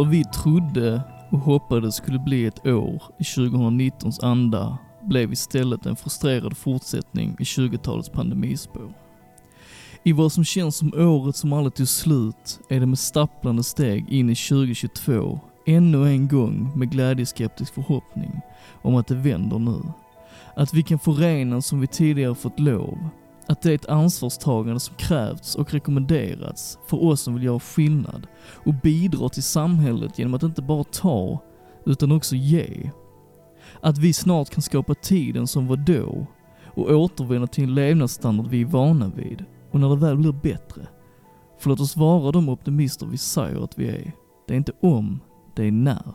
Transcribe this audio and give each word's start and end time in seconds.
Vad 0.00 0.08
vi 0.08 0.24
trodde 0.24 1.02
och 1.30 1.38
hoppades 1.38 1.94
skulle 1.94 2.18
bli 2.18 2.46
ett 2.46 2.66
år 2.66 3.02
i 3.18 3.22
2019s 3.22 4.24
anda 4.24 4.78
blev 5.02 5.32
istället 5.32 5.86
en 5.86 5.96
frustrerad 5.96 6.56
fortsättning 6.56 7.36
i 7.38 7.42
20-talets 7.42 8.08
pandemispår. 8.08 8.92
I 10.02 10.12
vad 10.12 10.32
som 10.32 10.44
känns 10.44 10.76
som 10.76 10.92
året 10.96 11.36
som 11.36 11.52
aldrig 11.52 11.74
tog 11.74 11.88
slut 11.88 12.60
är 12.68 12.80
det 12.80 12.86
med 12.86 12.98
stapplande 12.98 13.62
steg 13.62 14.08
in 14.08 14.30
i 14.30 14.34
2022 14.34 15.40
ännu 15.66 16.08
en 16.08 16.28
gång 16.28 16.72
med 16.78 16.90
glädjeskeptisk 16.90 17.74
förhoppning 17.74 18.40
om 18.82 18.96
att 18.96 19.06
det 19.06 19.14
vänder 19.14 19.58
nu. 19.58 19.82
Att 20.56 20.74
vi 20.74 20.82
kan 20.82 20.98
förenas 20.98 21.66
som 21.66 21.80
vi 21.80 21.86
tidigare 21.86 22.34
fått 22.34 22.60
lov. 22.60 22.98
Att 23.50 23.62
det 23.62 23.70
är 23.70 23.74
ett 23.74 23.88
ansvarstagande 23.88 24.80
som 24.80 24.94
krävts 24.96 25.54
och 25.54 25.72
rekommenderats 25.72 26.78
för 26.86 27.04
oss 27.04 27.20
som 27.20 27.34
vill 27.34 27.44
göra 27.44 27.60
skillnad 27.60 28.26
och 28.64 28.74
bidra 28.74 29.28
till 29.28 29.42
samhället 29.42 30.18
genom 30.18 30.34
att 30.34 30.42
inte 30.42 30.62
bara 30.62 30.84
ta, 30.84 31.38
utan 31.86 32.12
också 32.12 32.36
ge. 32.36 32.90
Att 33.80 33.98
vi 33.98 34.12
snart 34.12 34.50
kan 34.50 34.62
skapa 34.62 34.94
tiden 34.94 35.46
som 35.46 35.66
var 35.66 35.76
då 35.76 36.26
och 36.64 36.90
återvända 36.90 37.46
till 37.46 37.64
en 37.64 37.74
levnadsstandard 37.74 38.46
vi 38.46 38.60
är 38.60 38.66
vana 38.66 39.12
vid 39.16 39.44
och 39.70 39.80
när 39.80 39.88
det 39.88 39.96
väl 39.96 40.16
blir 40.16 40.32
bättre. 40.32 40.86
För 41.58 41.70
låt 41.70 41.80
oss 41.80 41.96
vara 41.96 42.32
de 42.32 42.48
optimister 42.48 43.06
vi 43.06 43.18
säger 43.18 43.64
att 43.64 43.78
vi 43.78 43.88
är. 43.88 44.12
Det 44.48 44.54
är 44.54 44.58
inte 44.58 44.72
om, 44.80 45.20
det 45.56 45.64
är 45.64 45.72
när. 45.72 46.14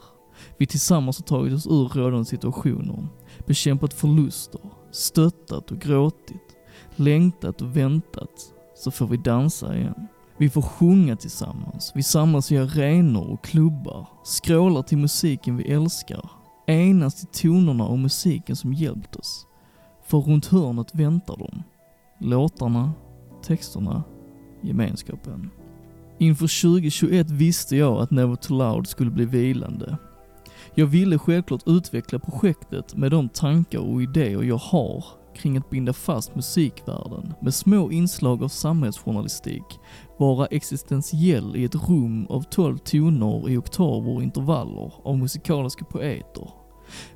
Vi 0.58 0.68
tillsammans 0.68 1.18
har 1.20 1.24
tagit 1.24 1.54
oss 1.54 1.68
ur 1.68 1.88
rådande 1.88 2.26
situationer, 2.26 3.08
bekämpat 3.48 3.94
förluster, 3.94 4.62
stöttat 4.92 5.72
och 5.72 5.80
gråtit, 5.80 6.55
längtat 7.00 7.62
och 7.62 7.78
väntat, 7.78 8.54
så 8.76 8.92
får 8.92 9.08
vi 9.08 9.18
dansa 9.18 9.78
igen. 9.78 10.08
Vi 10.38 10.50
får 10.50 10.62
sjunga 10.62 11.16
tillsammans, 11.16 11.92
vi 11.96 12.04
samlas 12.04 12.52
i 12.52 12.58
arenor 12.58 13.30
och 13.30 13.44
klubbar, 13.44 14.08
skrålar 14.24 14.82
till 14.82 14.98
musiken 14.98 15.58
vi 15.58 15.72
älskar, 15.72 16.30
enas 16.68 17.16
till 17.16 17.42
tonerna 17.42 17.86
och 17.86 18.00
musiken 18.00 18.56
som 18.56 18.74
hjälpt 18.74 19.16
oss. 19.16 19.48
För 20.06 20.18
runt 20.18 20.46
hörnet 20.46 20.96
väntar 20.96 21.38
de. 21.38 21.64
Låtarna, 22.20 22.94
texterna, 23.44 24.04
gemenskapen. 24.62 25.50
Inför 26.18 26.62
2021 26.62 27.30
visste 27.30 27.76
jag 27.76 28.02
att 28.02 28.12
Never 28.12 28.36
Too 28.36 28.58
Loud 28.58 28.88
skulle 28.88 29.12
bli 29.12 29.26
vilande. 29.26 29.98
Jag 30.76 30.86
ville 30.86 31.18
självklart 31.18 31.64
utveckla 31.66 32.20
projektet 32.20 32.96
med 32.96 33.12
de 33.12 33.30
tankar 33.30 33.80
och 33.80 34.02
idéer 34.02 34.44
jag 34.44 34.58
har 34.58 35.06
kring 35.36 35.58
att 35.58 35.70
binda 35.70 35.94
fast 35.94 36.36
musikvärlden 36.36 37.34
med 37.42 37.54
små 37.54 37.92
inslag 37.92 38.44
av 38.44 38.48
samhällsjournalistik, 38.48 39.80
vara 40.18 40.46
existentiell 40.46 41.56
i 41.56 41.64
ett 41.64 41.90
rum 41.90 42.26
av 42.30 42.42
12 42.42 42.78
toner 42.78 43.50
i 43.50 43.58
oktaver 43.58 44.16
och 44.16 44.24
intervaller 44.24 44.94
av 45.04 45.18
musikaliska 45.18 45.86
poeter. 45.86 46.50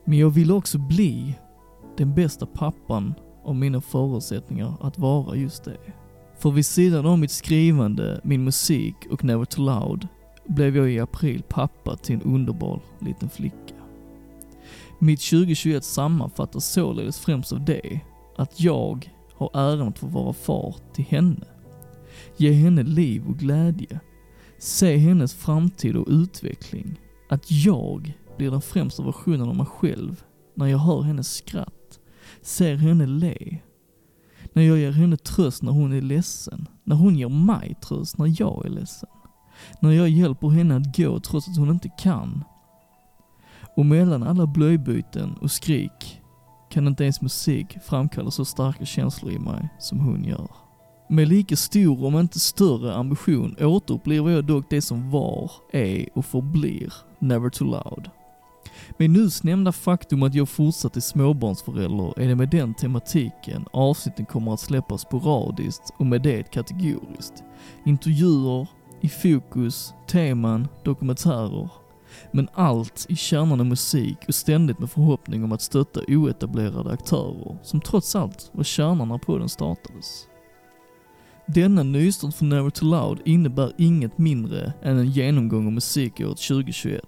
Men 0.05 0.17
jag 0.17 0.29
ville 0.29 0.53
också 0.53 0.77
bli 0.77 1.35
den 1.97 2.15
bästa 2.15 2.45
pappan 2.45 3.13
av 3.43 3.55
mina 3.55 3.81
förutsättningar 3.81 4.73
att 4.81 4.97
vara 4.97 5.35
just 5.35 5.63
det. 5.63 5.77
För 6.37 6.51
vid 6.51 6.65
sidan 6.65 7.05
av 7.05 7.19
mitt 7.19 7.31
skrivande, 7.31 8.21
min 8.23 8.43
musik 8.43 8.95
och 9.11 9.23
Never 9.23 9.45
Too 9.45 9.65
Loud 9.65 10.07
blev 10.47 10.77
jag 10.77 10.91
i 10.91 10.99
april 10.99 11.43
pappa 11.49 11.95
till 11.95 12.15
en 12.15 12.21
underbar 12.21 12.81
liten 12.99 13.29
flicka. 13.29 13.73
Mitt 14.99 15.21
2021 15.21 15.83
sammanfattas 15.83 16.65
således 16.65 17.19
främst 17.19 17.53
av 17.53 17.65
det, 17.65 17.99
att 18.39 18.59
jag 18.59 19.11
har 19.33 19.49
äran 19.53 19.87
att 19.87 19.99
få 19.99 20.07
vara 20.07 20.33
far 20.33 20.75
till 20.93 21.05
henne. 21.05 21.45
Ge 22.37 22.51
henne 22.51 22.83
liv 22.83 23.27
och 23.27 23.37
glädje. 23.37 23.99
Se 24.59 24.97
hennes 24.97 25.33
framtid 25.33 25.95
och 25.95 26.07
utveckling. 26.09 26.99
Att 27.29 27.51
jag 27.51 28.17
blir 28.37 28.51
den 28.51 28.61
främsta 28.61 29.03
versionen 29.03 29.49
av 29.49 29.55
mig 29.55 29.65
själv 29.65 30.23
när 30.55 30.65
jag 30.65 30.77
hör 30.77 31.01
hennes 31.01 31.35
skratt, 31.35 31.99
ser 32.41 32.75
henne 32.75 33.05
le. 33.05 33.57
När 34.53 34.63
jag 34.63 34.77
ger 34.77 34.91
henne 34.91 35.17
tröst 35.17 35.63
när 35.63 35.71
hon 35.71 35.93
är 35.93 36.01
ledsen. 36.01 36.67
När 36.83 36.95
hon 36.95 37.15
ger 37.15 37.29
mig 37.29 37.75
tröst 37.81 38.17
när 38.17 38.41
jag 38.41 38.65
är 38.65 38.69
ledsen. 38.69 39.09
När 39.81 39.91
jag 39.91 40.09
hjälper 40.09 40.49
henne 40.49 40.75
att 40.75 40.97
gå 40.97 41.19
trots 41.19 41.47
att 41.47 41.57
hon 41.57 41.69
inte 41.69 41.89
kan. 41.99 42.43
Och 43.75 43.85
mellan 43.85 44.23
alla 44.23 44.47
blöjbyten 44.47 45.33
och 45.41 45.51
skrik 45.51 46.18
kan 46.69 46.87
inte 46.87 47.03
ens 47.03 47.21
musik 47.21 47.77
framkalla 47.83 48.31
så 48.31 48.45
starka 48.45 48.85
känslor 48.85 49.31
i 49.31 49.39
mig 49.39 49.69
som 49.79 49.99
hon 49.99 50.23
gör. 50.23 50.47
Med 51.09 51.27
lika 51.27 51.55
stor, 51.55 52.05
om 52.05 52.19
inte 52.19 52.39
större, 52.39 52.95
ambition 52.95 53.55
återupplever 53.59 54.31
jag 54.31 54.45
dock 54.45 54.65
det 54.69 54.81
som 54.81 55.11
var, 55.11 55.51
är 55.71 56.09
och 56.13 56.25
förblir 56.25 56.93
Never 57.19 57.49
Too 57.49 57.67
Loud. 57.67 58.09
Med 58.97 59.09
nyss 59.09 59.43
nämnda 59.43 59.71
faktum 59.71 60.23
att 60.23 60.33
jag 60.33 60.49
fortsatt 60.49 60.97
är 60.97 61.01
småbarnsförälder 61.01 62.19
är 62.19 62.27
det 62.27 62.35
med 62.35 62.49
den 62.49 62.73
tematiken 62.73 63.65
avsnitten 63.73 64.25
kommer 64.25 64.53
att 64.53 64.59
släppas 64.59 65.01
sporadiskt 65.01 65.93
och 65.97 66.05
med 66.05 66.21
det 66.21 66.51
kategoriskt. 66.51 67.43
Intervjuer, 67.85 68.67
i 69.01 69.09
fokus, 69.09 69.93
teman, 70.07 70.67
dokumentärer. 70.83 71.69
Men 72.31 72.49
allt 72.53 73.05
i 73.09 73.15
kärnan 73.15 73.59
av 73.59 73.65
musik 73.65 74.17
och 74.27 74.35
ständigt 74.35 74.79
med 74.79 74.91
förhoppning 74.91 75.43
om 75.43 75.51
att 75.51 75.61
stötta 75.61 76.01
oetablerade 76.07 76.91
aktörer, 76.91 77.57
som 77.63 77.81
trots 77.81 78.15
allt 78.15 78.49
var 78.53 78.63
kärnan 78.63 79.07
när 79.07 79.17
podden 79.17 79.49
startades. 79.49 80.25
Denna 81.53 81.83
nystart 81.83 82.35
för 82.35 82.45
Never 82.45 82.69
Too 82.69 82.89
Loud 82.89 83.19
innebär 83.25 83.71
inget 83.77 84.17
mindre 84.17 84.73
än 84.81 84.97
en 84.97 85.11
genomgång 85.11 85.65
av 85.65 85.73
musikåret 85.73 86.37
2021. 86.37 87.01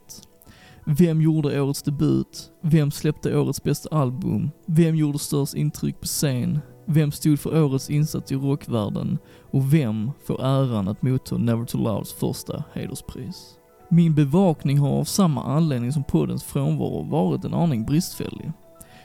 Vem 0.85 1.21
gjorde 1.21 1.61
årets 1.61 1.83
debut? 1.83 2.51
Vem 2.61 2.91
släppte 2.91 3.37
årets 3.37 3.63
bästa 3.63 3.89
album? 3.95 4.49
Vem 4.65 4.95
gjorde 4.95 5.19
störst 5.19 5.53
intryck 5.53 5.99
på 5.99 6.05
scen? 6.05 6.59
Vem 6.85 7.11
stod 7.11 7.39
för 7.39 7.63
årets 7.63 7.89
insats 7.89 8.31
i 8.31 8.35
rockvärlden? 8.35 9.17
Och 9.51 9.73
vem 9.73 10.11
får 10.25 10.43
äran 10.43 10.87
att 10.87 11.01
motta 11.01 11.37
Never 11.37 11.65
Too 11.65 11.83
Louds 11.83 12.13
första 12.13 12.63
hederspris? 12.73 13.60
Min 13.93 14.15
bevakning 14.15 14.77
har 14.77 14.89
av 14.89 15.03
samma 15.03 15.43
anledning 15.43 15.91
som 15.91 16.03
poddens 16.03 16.43
frånvaro 16.43 17.03
varit 17.03 17.45
en 17.45 17.53
aning 17.53 17.85
bristfällig. 17.85 18.51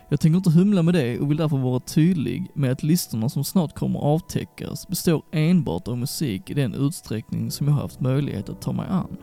Jag 0.08 0.20
tänker 0.20 0.36
inte 0.36 0.50
humla 0.50 0.82
med 0.82 0.94
det 0.94 1.18
och 1.18 1.30
vill 1.30 1.36
därför 1.36 1.56
vara 1.56 1.80
tydlig 1.80 2.50
med 2.54 2.72
att 2.72 2.82
listorna 2.82 3.28
som 3.28 3.44
snart 3.44 3.74
kommer 3.74 4.00
avtäckas 4.00 4.88
består 4.88 5.22
enbart 5.32 5.88
av 5.88 5.98
musik 5.98 6.50
i 6.50 6.54
den 6.54 6.74
utsträckning 6.74 7.50
som 7.50 7.66
jag 7.66 7.74
har 7.74 7.82
haft 7.82 8.00
möjlighet 8.00 8.48
att 8.48 8.60
ta 8.60 8.72
mig 8.72 8.86
an. 8.90 9.16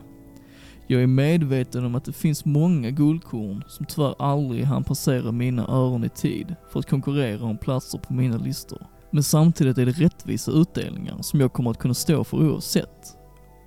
Jag 0.86 1.02
är 1.02 1.06
medveten 1.06 1.84
om 1.84 1.94
att 1.94 2.04
det 2.04 2.12
finns 2.12 2.44
många 2.44 2.90
guldkorn 2.90 3.64
som 3.68 3.86
tyvärr 3.86 4.14
aldrig 4.18 4.64
hann 4.64 4.84
passera 4.84 5.32
mina 5.32 5.62
öron 5.62 6.04
i 6.04 6.08
tid 6.08 6.54
för 6.72 6.80
att 6.80 6.90
konkurrera 6.90 7.44
om 7.44 7.58
platser 7.58 7.98
på 7.98 8.14
mina 8.14 8.36
listor. 8.36 8.86
Men 9.10 9.22
samtidigt 9.22 9.78
är 9.78 9.86
det 9.86 9.92
rättvisa 9.92 10.52
utdelningar 10.52 11.18
som 11.20 11.40
jag 11.40 11.52
kommer 11.52 11.70
att 11.70 11.78
kunna 11.78 11.94
stå 11.94 12.24
för 12.24 12.36
oavsett. 12.36 13.16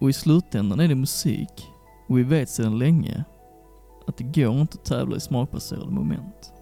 Och 0.01 0.09
i 0.09 0.13
slutändan 0.13 0.79
är 0.79 0.87
det 0.87 0.95
musik, 0.95 1.67
och 2.07 2.17
vi 2.17 2.23
vet 2.23 2.49
sedan 2.49 2.79
länge 2.79 3.23
att 4.07 4.17
det 4.17 4.23
går 4.23 4.61
inte 4.61 4.77
att 4.77 4.85
tävla 4.85 5.17
i 5.17 5.19
smakbaserade 5.19 5.91
moment. 5.91 6.53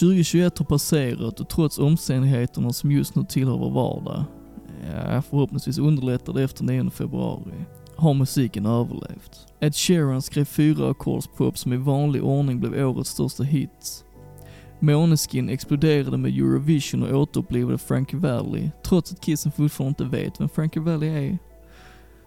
2021 0.00 0.58
har 0.58 0.66
passerat 0.66 1.40
och 1.40 1.48
trots 1.48 1.78
omständigheterna 1.78 2.72
som 2.72 2.92
just 2.92 3.14
nu 3.14 3.24
tillhör 3.24 3.58
vår 3.58 3.70
vardag, 3.70 4.24
ja, 4.94 5.22
förhoppningsvis 5.22 5.78
underlättar 5.78 6.32
det 6.32 6.42
efter 6.42 6.64
9 6.64 6.90
februari, 6.90 7.64
har 7.96 8.14
musiken 8.14 8.66
överlevt. 8.66 9.46
Ed 9.60 9.74
Sheeran 9.74 10.22
skrev 10.22 10.44
fyra 10.44 10.90
ackordspop 10.90 11.58
som 11.58 11.72
i 11.72 11.76
vanlig 11.76 12.24
ordning 12.24 12.60
blev 12.60 12.88
årets 12.88 13.10
största 13.10 13.42
hits. 13.42 14.04
Måneskin 14.80 15.48
exploderade 15.48 16.16
med 16.16 16.38
Eurovision 16.38 17.02
och 17.02 17.20
återupplivade 17.20 17.78
Frankie 17.78 18.18
Valli, 18.18 18.70
trots 18.84 19.12
att 19.12 19.24
Kissen 19.24 19.52
fortfarande 19.52 20.04
inte 20.04 20.16
vet 20.16 20.40
vem 20.40 20.48
Frankie 20.48 20.82
Valli 20.82 21.08
är. 21.08 21.38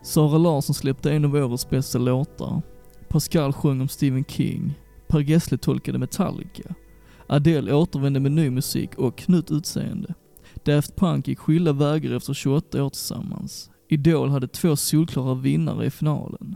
Sara 0.06 0.38
Larsson 0.38 0.74
släppte 0.74 1.12
en 1.12 1.26
av 1.26 1.36
årets 1.36 1.70
bästa 1.70 1.98
låtar. 1.98 2.62
Pascal 3.10 3.54
sjöng 3.54 3.82
om 3.82 3.88
Stephen 3.88 4.26
King. 4.26 4.74
Per 5.08 5.20
Gessle 5.20 5.58
tolkade 5.58 5.98
Metallica. 5.98 6.76
Adele 7.28 7.74
återvände 7.74 8.20
med 8.20 8.32
ny 8.32 8.50
musik 8.50 8.96
och 8.96 9.30
nytt 9.30 9.52
utseende. 9.52 10.14
Daft 10.66 10.96
Punk 10.96 11.28
gick 11.28 11.40
skilda 11.40 11.74
vägar 11.74 12.12
efter 12.12 12.34
28 12.34 12.84
år 12.84 12.90
tillsammans. 12.90 13.70
Idol 13.90 14.30
hade 14.30 14.48
två 14.48 14.76
solklara 14.76 15.34
vinnare 15.34 15.86
i 15.86 15.90
finalen. 15.90 16.56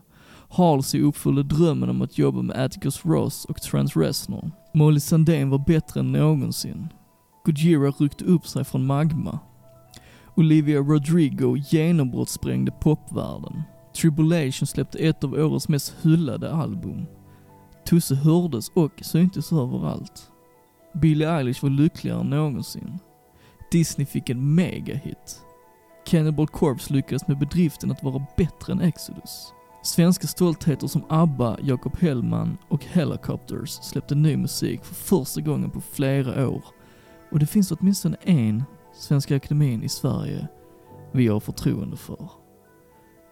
Halsey 0.49 1.01
uppfyllde 1.01 1.43
drömmen 1.43 1.89
om 1.89 2.01
att 2.01 2.17
jobba 2.17 2.41
med 2.41 2.65
Atticus 2.65 3.05
Ross 3.05 3.45
och 3.45 3.61
Trent 3.61 3.95
Reznor. 3.95 4.51
Molly 4.73 4.99
Sandén 4.99 5.49
var 5.49 5.63
bättre 5.67 5.99
än 5.99 6.11
någonsin. 6.11 6.87
Gojira 7.45 7.91
ryckte 7.91 8.25
upp 8.25 8.47
sig 8.47 8.63
från 8.63 8.85
magma. 8.85 9.39
Olivia 10.35 10.79
Rodrigo 10.79 11.57
genombrottssprängde 11.57 12.71
popvärlden. 12.71 13.63
Tribulation 13.95 14.67
släppte 14.67 14.97
ett 14.97 15.23
av 15.23 15.33
årets 15.33 15.67
mest 15.67 15.95
hyllade 16.01 16.53
album. 16.53 17.05
Tusse 17.85 18.15
hördes 18.15 18.69
och 18.69 18.91
syntes 19.01 19.51
överallt. 19.51 20.31
Billie 20.93 21.25
Eilish 21.25 21.63
var 21.63 21.69
lyckligare 21.69 22.19
än 22.19 22.29
någonsin. 22.29 22.99
Disney 23.71 24.05
fick 24.05 24.29
en 24.29 24.55
megahit. 24.55 25.41
Cannibal 26.05 26.47
Corpse 26.47 26.93
lyckades 26.93 27.27
med 27.27 27.39
bedriften 27.39 27.91
att 27.91 28.03
vara 28.03 28.25
bättre 28.37 28.73
än 28.73 28.81
Exodus. 28.81 29.53
Svenska 29.83 30.27
stoltheter 30.27 30.87
som 30.87 31.03
ABBA, 31.09 31.57
Jakob 31.61 31.97
Hellman 31.99 32.57
och 32.67 32.85
Helicopters 32.85 33.69
släppte 33.69 34.15
ny 34.15 34.37
musik 34.37 34.85
för 34.85 34.95
första 34.95 35.41
gången 35.41 35.71
på 35.71 35.81
flera 35.81 36.49
år. 36.49 36.63
Och 37.31 37.39
det 37.39 37.45
finns 37.45 37.71
åtminstone 37.71 38.17
en 38.21 38.63
Svenska 38.99 39.35
Akademien 39.35 39.83
i 39.83 39.89
Sverige 39.89 40.47
vi 41.11 41.27
har 41.27 41.39
förtroende 41.39 41.97
för. 41.97 42.29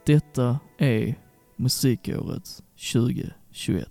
Detta 0.05 0.59
är 0.77 1.15
Musikåret 1.55 2.63
2021. 2.93 3.87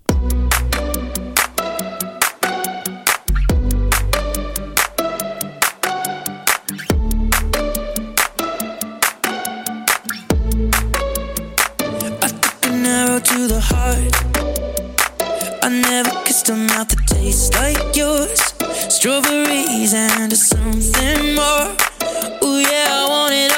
I 15.63 15.69
never 15.69 16.23
kissed 16.25 16.49
a 16.49 16.55
mouth 16.55 16.87
that 16.87 17.07
tastes 17.07 17.51
like 17.53 17.96
drove 19.07 19.25
a 19.27 19.45
reason 19.45 20.29
to 20.29 20.35
something 20.35 21.33
more. 21.33 21.71
Oh 22.41 22.59
yeah, 22.59 22.87
I 22.91 23.05
want 23.07 23.33
it 23.33 23.56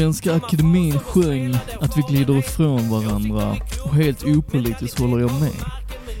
Svenska 0.00 0.34
Akademin 0.34 0.98
sjöng 0.98 1.54
att 1.80 1.96
vi 1.96 2.02
glider 2.08 2.38
ifrån 2.38 2.90
varandra 2.90 3.56
och 3.84 3.94
helt 3.94 4.24
opolitiskt 4.24 5.00
håller 5.00 5.18
jag 5.18 5.40
med. 5.40 5.64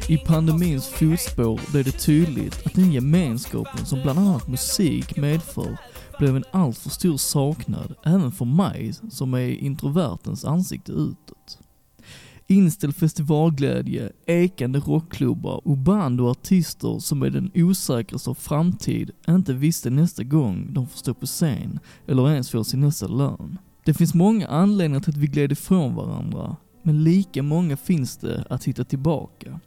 I 0.08 0.18
pandemins 0.18 0.88
fotspår 0.88 1.60
blev 1.70 1.84
det 1.84 1.92
tydligt 1.92 2.66
att 2.66 2.74
den 2.74 2.92
gemenskapen 2.92 3.86
som 3.86 4.02
bland 4.02 4.18
annat 4.18 4.48
musik 4.48 5.16
medför 5.16 5.78
blev 6.18 6.36
en 6.36 6.44
alltför 6.50 6.90
stor 6.90 7.16
saknad 7.16 7.94
även 8.04 8.32
för 8.32 8.44
mig 8.44 8.94
som 9.10 9.34
är 9.34 9.48
introvertens 9.48 10.44
ansikte 10.44 10.92
utåt. 10.92 11.58
Inställd 12.46 12.96
festivalglädje, 12.96 14.12
ekande 14.26 14.78
rockklubbar 14.78 15.68
och 15.68 15.78
band 15.78 16.20
och 16.20 16.30
artister 16.30 16.98
som 16.98 17.18
med 17.18 17.32
den 17.32 17.50
osäkraste 17.54 18.30
av 18.30 18.34
framtid 18.34 19.10
inte 19.28 19.52
visste 19.52 19.90
nästa 19.90 20.22
gång 20.22 20.68
de 20.72 20.86
får 20.86 20.98
stå 20.98 21.14
på 21.14 21.26
scen 21.26 21.78
eller 22.06 22.30
ens 22.30 22.50
få 22.50 22.64
sin 22.64 22.80
nästa 22.80 23.06
lön. 23.06 23.58
Det 23.84 23.94
finns 23.94 24.14
många 24.14 24.46
anledningar 24.46 25.00
till 25.00 25.10
att 25.10 25.16
vi 25.16 25.26
gled 25.26 25.52
ifrån 25.52 25.94
varandra, 25.94 26.56
men 26.82 27.04
lika 27.04 27.42
många 27.42 27.76
finns 27.76 28.16
det 28.16 28.44
att 28.50 28.64
hitta 28.64 28.84
tillbaka. 28.84 29.60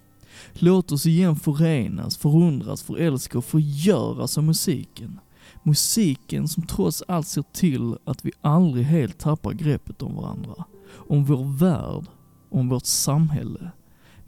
Låt 0.53 0.91
oss 0.91 1.05
igen 1.05 1.35
förenas, 1.35 2.17
förundras, 2.17 2.83
förälska 2.83 3.37
och 3.37 3.45
förgöras 3.45 4.37
av 4.37 4.43
musiken. 4.43 5.19
Musiken 5.63 6.47
som 6.47 6.63
trots 6.63 7.03
allt 7.07 7.27
ser 7.27 7.43
till 7.53 7.97
att 8.05 8.25
vi 8.25 8.31
aldrig 8.41 8.85
helt 8.85 9.17
tappar 9.17 9.51
greppet 9.51 10.01
om 10.01 10.15
varandra. 10.15 10.63
Om 10.91 11.25
vår 11.25 11.57
värld, 11.57 12.05
om 12.49 12.69
vårt 12.69 12.85
samhälle. 12.85 13.71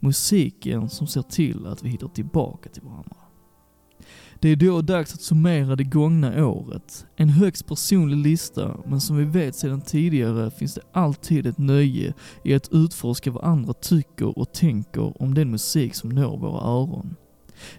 Musiken 0.00 0.88
som 0.88 1.06
ser 1.06 1.22
till 1.22 1.66
att 1.66 1.82
vi 1.82 1.88
hittar 1.88 2.08
tillbaka 2.08 2.68
till 2.68 2.82
varandra. 2.82 3.16
Det 4.40 4.48
är 4.48 4.56
då 4.56 4.82
dags 4.82 5.14
att 5.14 5.20
summera 5.20 5.76
det 5.76 5.84
gångna 5.84 6.46
året. 6.46 7.06
En 7.16 7.28
högst 7.28 7.66
personlig 7.66 8.16
lista, 8.16 8.76
men 8.86 9.00
som 9.00 9.16
vi 9.16 9.24
vet 9.24 9.56
sedan 9.56 9.80
tidigare 9.80 10.50
finns 10.50 10.74
det 10.74 10.80
alltid 10.92 11.46
ett 11.46 11.58
nöje 11.58 12.14
i 12.44 12.54
att 12.54 12.68
utforska 12.72 13.30
vad 13.30 13.44
andra 13.44 13.72
tycker 13.72 14.38
och 14.38 14.52
tänker 14.52 15.22
om 15.22 15.34
den 15.34 15.50
musik 15.50 15.94
som 15.94 16.10
når 16.10 16.38
våra 16.38 16.60
öron. 16.60 17.16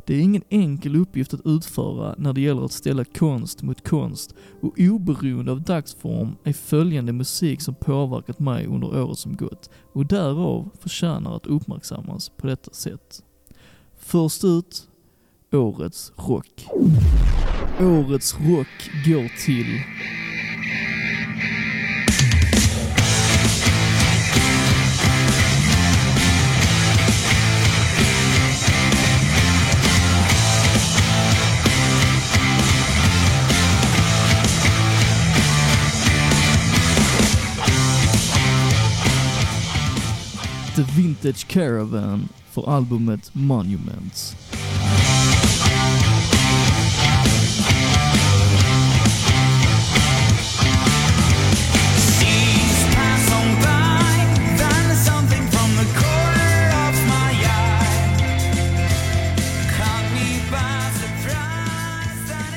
Det 0.06 0.16
är 0.16 0.20
ingen 0.20 0.44
enkel 0.50 0.96
uppgift 0.96 1.34
att 1.34 1.46
utföra 1.46 2.16
när 2.18 2.34
det 2.34 2.42
gäller 2.42 2.66
att 2.66 2.72
ställa 2.72 3.06
konst 3.06 3.62
mot 3.62 3.88
konst 3.88 4.36
och 4.62 4.80
oberoende 4.80 5.52
av 5.52 5.62
dagsform 5.62 6.36
är 6.44 6.54
följande 6.54 7.14
musik 7.14 7.62
som 7.62 7.76
påverkat 7.76 8.40
mig 8.40 8.66
under 8.66 9.04
året 9.04 9.18
som 9.18 9.36
gått 9.36 9.70
och 9.94 10.06
därav 10.06 10.70
förtjänar 10.80 11.36
att 11.36 11.48
uppmärksammas 11.48 12.30
på 12.30 12.48
detta 12.48 12.72
sätt. 12.74 13.24
Först 14.00 14.44
ut, 14.44 14.88
Årets 15.52 16.12
rock. 16.18 16.68
Årets 17.80 18.36
rock 18.40 18.90
går 19.06 19.46
till 19.46 19.82
The 40.76 40.84
Vintage 40.98 41.48
Caravan 41.48 42.30
för 42.52 42.70
albumet 42.70 43.30
Monuments. 43.34 44.36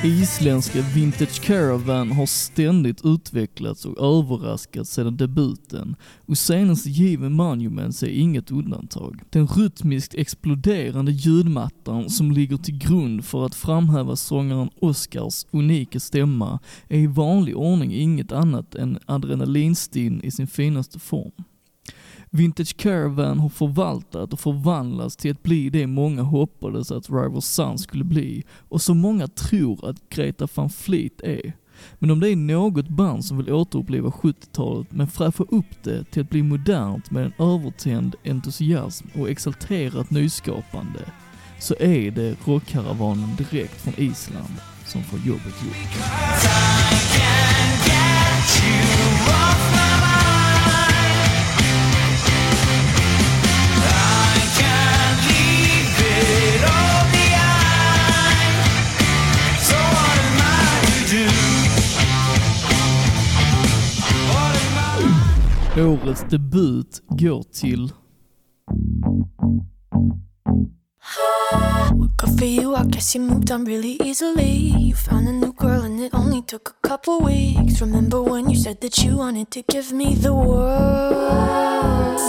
Isländska 0.05 0.83
Vintage 0.95 1.41
Caravan 1.43 2.13
har 2.13 2.27
ständigt 2.27 3.05
utvecklats 3.05 3.85
och 3.85 4.19
överraskats 4.19 4.91
sedan 4.91 5.17
debuten 5.17 5.97
och 6.27 6.39
senaste 6.39 6.91
given 6.91 7.33
Monuments 7.33 8.03
är 8.03 8.07
inget 8.07 8.51
undantag. 8.51 9.23
Den 9.31 9.47
rytmiskt 9.47 10.15
exploderande 10.15 11.13
ljudmattan 11.13 12.11
som 12.11 12.33
ligger 12.33 12.57
till 12.57 12.79
grund 12.79 13.25
för 13.25 13.47
att 13.47 13.55
framhäva 13.55 14.17
sångaren 14.17 14.71
Oscars 14.81 15.47
unika 15.51 16.01
stämma 16.01 16.59
är 16.89 16.99
i 16.99 17.07
vanlig 17.07 17.57
ordning 17.57 17.95
inget 17.95 18.33
annat 18.33 18.75
än 18.75 18.99
adrenalinstinn 19.07 20.21
i 20.25 20.31
sin 20.31 20.47
finaste 20.47 20.99
form. 20.99 21.33
Vintage 22.33 22.77
Caravan 22.77 23.39
har 23.39 23.49
förvaltat 23.49 24.33
och 24.33 24.41
förvandlats 24.41 25.17
till 25.17 25.31
att 25.31 25.43
bli 25.43 25.71
det 25.71 25.87
många 25.87 26.23
hoppades 26.23 26.91
att 26.91 27.11
Rival 27.11 27.43
Sons 27.43 27.83
skulle 27.83 28.05
bli 28.05 28.45
och 28.69 28.83
som 28.83 28.99
många 28.99 29.27
tror 29.29 29.89
att 29.89 30.09
Greta 30.09 30.49
van 30.55 30.71
Fleet 30.71 31.21
är. 31.21 31.53
Men 31.99 32.11
om 32.11 32.21
det 32.21 32.29
är 32.29 32.37
något 32.37 32.89
band 32.89 33.25
som 33.25 33.37
vill 33.37 33.53
återuppleva 33.53 34.11
70-talet 34.11 34.87
men 34.91 35.09
fräscha 35.09 35.45
upp 35.45 35.83
det 35.83 36.05
till 36.05 36.23
att 36.23 36.31
bli 36.31 36.43
modernt 36.43 37.11
med 37.11 37.25
en 37.25 37.33
övertänd 37.39 38.17
entusiasm 38.25 39.07
och 39.15 39.31
exalterat 39.31 40.11
nyskapande, 40.11 41.01
så 41.59 41.75
är 41.81 42.11
det 42.11 42.37
rockkaravanen 42.45 43.37
direkt 43.37 43.81
från 43.81 43.95
Island 43.97 44.55
som 44.87 45.03
får 45.03 45.19
jobbet 45.19 45.55
gjort. 45.65 46.01
Årets 65.79 66.25
debut 66.31 66.85
går 67.09 67.43
till 67.53 67.93
Good 72.17 72.39
for 72.39 72.45
you, 72.45 72.75
I 72.75 72.85
guess 72.85 73.15
you 73.15 73.21
moved 73.23 73.51
on 73.53 73.65
really 73.65 73.97
easily. 74.05 74.75
You 74.79 74.95
found 74.95 75.29
a 75.29 75.33
new 75.33 75.53
girl 75.53 75.83
and 75.83 76.01
it 76.01 76.15
only 76.15 76.43
took 76.43 76.69
a 76.69 76.89
couple 76.89 77.21
weeks. 77.25 77.81
Remember 77.81 78.21
when 78.21 78.51
you 78.51 78.57
said 78.57 78.81
that 78.81 78.99
you 79.05 79.17
wanted 79.17 79.51
to 79.51 79.63
give 79.63 79.93
me 79.93 80.15
the 80.15 80.33
world? 80.35 82.21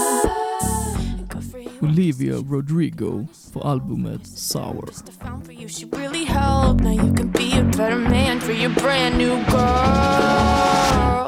Good 1.30 1.44
for 1.44 1.60
you. 1.60 1.72
Olivia 1.82 2.36
Rodrigo 2.36 3.26
för 3.54 3.72
albumet 3.72 4.28
Sour. 4.28 4.86
Just 4.88 5.10
I 5.10 5.26
found 5.26 5.46
for 5.46 5.54
you, 5.54 5.68
she 5.68 5.86
really 5.86 6.26
helped. 6.26 6.84
Now 6.84 6.94
you 6.94 7.14
can 7.14 7.32
be 7.32 7.60
a 7.60 7.64
better 7.64 7.98
man 7.98 8.40
for 8.40 8.54
your 8.54 8.74
brand 8.74 9.18
new 9.18 9.44
girl. 9.52 11.21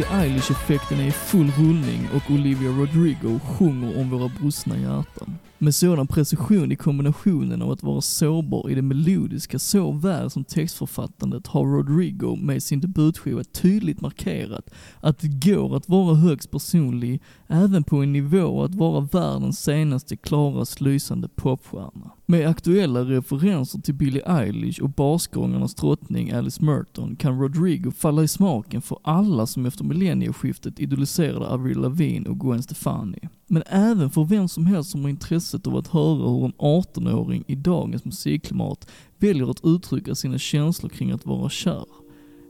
Billie 0.00 0.22
Eilish-effekten 0.22 1.00
är 1.00 1.04
i 1.04 1.12
full 1.12 1.52
rullning 1.58 2.08
och 2.14 2.30
Olivia 2.30 2.70
Rodrigo 2.70 3.40
sjunger 3.44 4.00
om 4.00 4.10
våra 4.10 4.28
brustna 4.28 4.76
hjärtan. 4.78 5.38
Med 5.62 5.74
sådan 5.74 6.06
precision 6.06 6.72
i 6.72 6.76
kombinationen 6.76 7.62
av 7.62 7.70
att 7.70 7.82
vara 7.82 8.00
sårbar 8.00 8.70
i 8.70 8.74
det 8.74 8.82
melodiska 8.82 9.58
såväl 9.58 10.30
som 10.30 10.44
textförfattandet 10.44 11.46
har 11.46 11.64
Rodrigo 11.64 12.36
med 12.36 12.62
sin 12.62 12.80
debutskiva 12.80 13.44
tydligt 13.44 14.00
markerat 14.00 14.70
att 15.00 15.18
det 15.18 15.50
går 15.50 15.76
att 15.76 15.88
vara 15.88 16.14
högst 16.14 16.50
personlig 16.50 17.22
även 17.48 17.84
på 17.84 17.96
en 17.96 18.12
nivå 18.12 18.64
att 18.64 18.74
vara 18.74 19.00
världens 19.00 19.62
senaste 19.62 20.16
klarast 20.16 20.80
lysande 20.80 21.28
popstjärna. 21.28 22.10
Med 22.26 22.48
aktuella 22.48 23.04
referenser 23.04 23.80
till 23.80 23.94
Billie 23.94 24.22
Eilish 24.26 24.82
och 24.82 24.90
basgångarnas 24.90 25.74
drottning 25.74 26.30
Alice 26.30 26.64
Merton 26.64 27.16
kan 27.16 27.40
Rodrigo 27.40 27.90
falla 27.90 28.22
i 28.22 28.28
smaken 28.28 28.82
för 28.82 28.98
alla 29.02 29.46
som 29.46 29.66
efter 29.66 29.84
millennieskiftet 29.84 30.80
idoliserade 30.80 31.46
Avril 31.46 31.78
Lavigne 31.78 32.28
och 32.28 32.40
Gwen 32.40 32.62
Stefani. 32.62 33.28
Men 33.46 33.62
även 33.66 34.10
för 34.10 34.24
vem 34.24 34.48
som 34.48 34.66
helst 34.66 34.90
som 34.90 35.02
har 35.02 35.10
intresse 35.10 35.49
intresset 35.54 35.66
av 35.66 35.76
att 35.76 35.88
höra 35.88 36.28
hur 36.30 36.44
en 36.44 36.52
18-åring 36.52 37.44
i 37.46 37.54
dagens 37.54 38.04
musikklimat 38.04 38.90
väljer 39.18 39.50
att 39.50 39.64
uttrycka 39.64 40.14
sina 40.14 40.38
känslor 40.38 40.90
kring 40.90 41.10
att 41.10 41.26
vara 41.26 41.48
kär. 41.48 41.84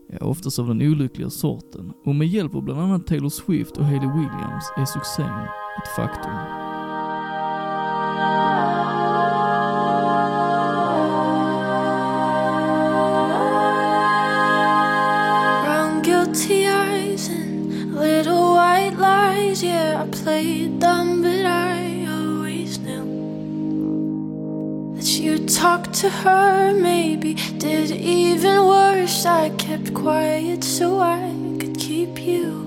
Ja, 0.09 0.25
oftast 0.25 0.59
av 0.59 0.67
den 0.67 0.81
olyckliga 0.81 1.29
sorten. 1.29 1.93
Och 2.05 2.15
med 2.15 2.27
hjälp 2.27 2.55
av 2.55 2.63
bland 2.63 2.81
annat 2.81 3.07
Taylor 3.07 3.29
Swift 3.29 3.77
och 3.77 3.85
Hayley 3.85 4.09
Williams 4.09 4.71
är 4.77 4.85
succén 4.85 5.47
ett 5.83 5.95
faktum. 5.95 6.70
To 26.01 26.09
her, 26.09 26.73
maybe 26.73 27.35
did 27.59 27.91
even 27.91 28.65
worse. 28.65 29.23
I 29.23 29.49
kept 29.57 29.93
quiet 29.93 30.63
so 30.63 30.99
I 30.99 31.31
could 31.59 31.77
keep 31.77 32.19
you. 32.19 32.65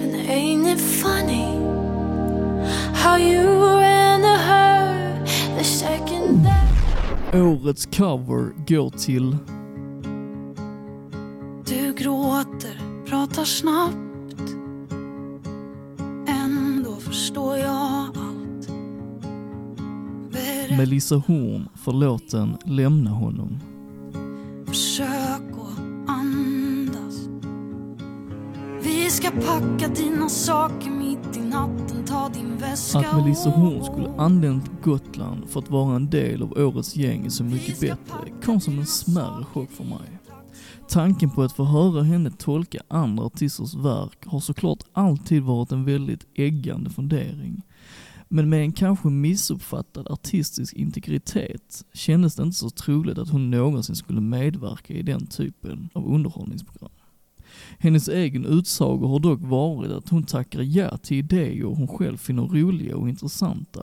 And 0.00 0.14
ain't 0.14 0.66
it 0.66 0.80
funny 0.80 1.52
how 2.94 3.16
you 3.16 3.42
ran 3.76 4.22
to 4.22 4.36
her 4.38 5.24
the 5.58 5.64
second 5.64 6.44
that 6.44 6.66
Årets 7.32 7.84
cover 7.84 8.54
går 8.66 8.90
till 8.90 9.34
Melissa 21.04 21.32
Horn 21.32 21.68
för 21.74 21.92
låten 21.92 22.56
Lämna 22.64 23.10
honom. 23.10 23.58
Försök 24.66 25.08
att 25.50 25.78
andas 26.08 27.28
Vi 28.82 29.10
ska 29.10 29.30
packa 29.30 29.88
dina 29.88 30.28
saker 30.28 30.90
mitt 30.90 31.36
i 31.36 31.40
natten 31.40 32.04
Ta 32.06 32.28
din 32.28 32.56
väska 32.56 32.98
Att 32.98 33.16
Melissa 33.16 33.50
Horn 33.50 33.84
skulle 33.84 34.08
anlänt 34.18 34.70
Gotland 34.82 35.48
för 35.48 35.60
att 35.60 35.70
vara 35.70 35.96
en 35.96 36.10
del 36.10 36.42
av 36.42 36.52
årets 36.52 36.96
gäng 36.96 37.30
Så 37.30 37.44
mycket 37.44 37.80
bättre 37.80 38.30
kom 38.44 38.60
som 38.60 38.78
en 38.78 38.86
smärre 38.86 39.44
chock 39.44 39.70
för 39.70 39.84
mig. 39.84 40.20
Tanken 40.88 41.30
på 41.30 41.42
att 41.42 41.52
få 41.52 41.64
höra 41.64 42.02
henne 42.02 42.30
tolka 42.30 42.82
andra 42.88 43.24
artisters 43.24 43.74
verk 43.74 44.26
har 44.26 44.40
såklart 44.40 44.84
alltid 44.92 45.42
varit 45.42 45.72
en 45.72 45.84
väldigt 45.84 46.26
äggande 46.34 46.90
fundering. 46.90 47.62
Men 48.28 48.48
med 48.48 48.60
en 48.60 48.72
kanske 48.72 49.08
missuppfattad 49.08 50.08
artistisk 50.10 50.74
integritet 50.74 51.84
kändes 51.92 52.34
det 52.34 52.42
inte 52.42 52.56
så 52.56 52.70
troligt 52.70 53.18
att 53.18 53.28
hon 53.28 53.50
någonsin 53.50 53.96
skulle 53.96 54.20
medverka 54.20 54.94
i 54.94 55.02
den 55.02 55.26
typen 55.26 55.88
av 55.92 56.14
underhållningsprogram. 56.14 56.90
Hennes 57.78 58.08
egen 58.08 58.46
utsago 58.46 59.06
har 59.06 59.18
dock 59.18 59.40
varit 59.42 59.90
att 59.90 60.08
hon 60.08 60.22
tackar 60.22 60.62
ja 60.62 60.96
till 60.96 61.16
idéer 61.16 61.64
hon 61.64 61.88
själv 61.88 62.16
finner 62.16 62.42
roliga 62.42 62.96
och 62.96 63.08
intressanta. 63.08 63.82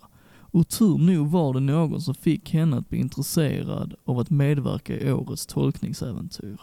Och 0.54 0.68
tur 0.68 0.98
nog 0.98 1.28
var 1.28 1.54
det 1.54 1.60
någon 1.60 2.02
som 2.02 2.16
fick 2.16 2.54
henne 2.54 2.78
att 2.78 2.90
bli 2.90 3.00
intresserad 3.00 3.96
av 4.06 4.20
att 4.20 4.30
medverka 4.30 5.00
i 5.00 5.12
årets 5.12 5.46
tolkningsäventyr. 5.46 6.60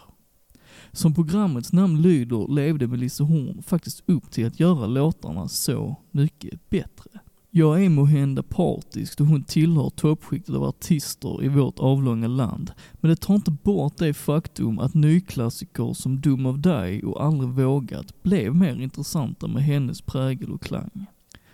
Som 0.91 1.13
programmets 1.13 1.73
namn 1.73 2.01
lyder 2.01 2.53
levde 2.53 2.87
Melissa 2.87 3.23
Horn 3.23 3.63
faktiskt 3.63 4.03
upp 4.05 4.31
till 4.31 4.47
att 4.47 4.59
göra 4.59 4.87
låtarna 4.87 5.47
så 5.47 5.95
mycket 6.11 6.69
bättre. 6.69 7.09
Jag 7.51 7.85
är 7.85 7.89
måhända 7.89 8.43
partisk 8.43 9.17
då 9.17 9.23
hon 9.23 9.43
tillhör 9.43 9.89
toppskiktet 9.89 10.55
av 10.55 10.63
artister 10.63 11.43
i 11.43 11.47
vårt 11.47 11.79
avlånga 11.79 12.27
land, 12.27 12.71
men 12.93 13.09
det 13.09 13.15
tar 13.15 13.35
inte 13.35 13.51
bort 13.51 13.97
det 13.97 14.13
faktum 14.13 14.79
att 14.79 14.93
nyklassiker 14.93 15.93
som 15.93 16.21
Dum 16.21 16.45
of 16.45 16.57
Dig 16.57 17.03
och 17.03 17.23
Aldrig 17.23 17.49
vågat 17.49 18.23
blev 18.23 18.55
mer 18.55 18.81
intressanta 18.81 19.47
med 19.47 19.63
hennes 19.63 20.01
prägel 20.01 20.51
och 20.51 20.61
klang. 20.61 21.05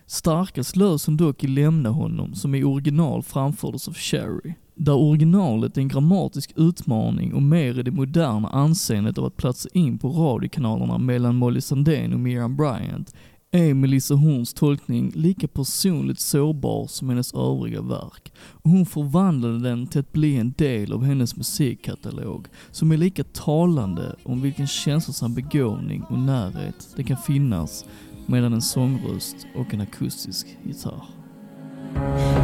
Starkast 0.05 0.75
lös 0.75 1.05
hon 1.05 1.17
dock 1.17 1.43
i 1.43 1.47
Lämna 1.47 1.89
honom 1.89 2.34
som 2.34 2.55
i 2.55 2.63
original 2.63 3.23
framfördes 3.23 3.88
av 3.88 3.93
Sherry, 3.93 4.53
Där 4.75 4.95
originalet 4.95 5.77
är 5.77 5.81
en 5.81 5.88
grammatisk 5.88 6.53
utmaning 6.55 7.34
och 7.34 7.43
mer 7.43 7.79
i 7.79 7.84
det 7.84 7.91
moderna 7.91 8.47
anseendet 8.47 9.17
av 9.17 9.25
att 9.25 9.38
platsa 9.38 9.69
in 9.73 9.97
på 9.97 10.10
radiokanalerna 10.10 10.97
mellan 10.97 11.36
Molly 11.36 11.62
Sandén 11.62 12.13
och 12.13 12.19
Miriam 12.19 12.55
Bryant 12.55 13.13
är 13.56 13.74
Melissa 13.74 14.13
Horns 14.13 14.54
tolkning 14.54 15.12
lika 15.15 15.48
personligt 15.48 16.20
sårbar 16.20 16.88
som 16.88 17.10
hennes 17.10 17.34
övriga 17.34 17.82
verk. 17.82 18.34
Och 18.38 18.70
hon 18.70 18.86
förvandlade 18.86 19.60
den 19.60 19.88
till 19.88 20.00
att 20.00 20.12
bli 20.12 20.38
en 20.38 20.54
del 20.58 20.94
av 20.94 21.04
hennes 21.04 21.36
musikkatalog, 21.36 22.48
som 22.72 22.91
är 22.91 22.98
lika 22.98 23.24
talande 23.24 24.15
om 24.24 24.41
vilken 24.41 24.68
känslosam 24.68 25.34
begåvning 25.34 26.04
och 26.04 26.20
närhet 26.20 26.88
det 26.96 27.04
kan 27.04 27.18
finnas 27.18 27.86
mellan 28.26 28.54
en 28.54 28.62
sångröst 28.62 29.36
och 29.56 29.74
en 29.74 29.82
akustisk 29.82 30.58
gitarr. 30.63 31.04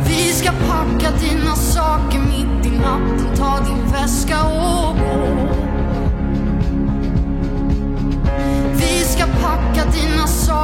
Vi 0.07 0.33
ska 0.33 0.51
packa 0.51 1.11
dina 1.19 1.55
saker 1.55 2.19
mitt 2.19 2.65
i 2.65 2.77
natten 2.77 3.35
Ta 3.35 3.59
din 3.65 3.91
väska 3.91 4.43
och 4.43 4.97
gå 4.97 5.47
Vi 8.73 9.05
ska 9.05 9.25
packa 9.25 9.91
dina 9.91 10.27
saker 10.27 10.60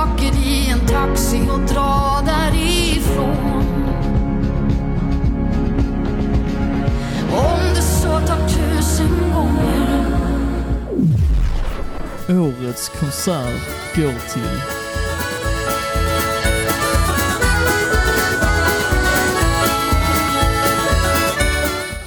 Årets 12.29 12.89
konsert 12.89 13.95
går 13.95 14.33
till 14.33 14.61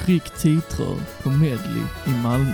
Rick 0.05 0.29
titrar 0.29 0.95
på 1.23 1.29
Medley 1.29 1.83
i 2.05 2.09
Malmö. 2.23 2.53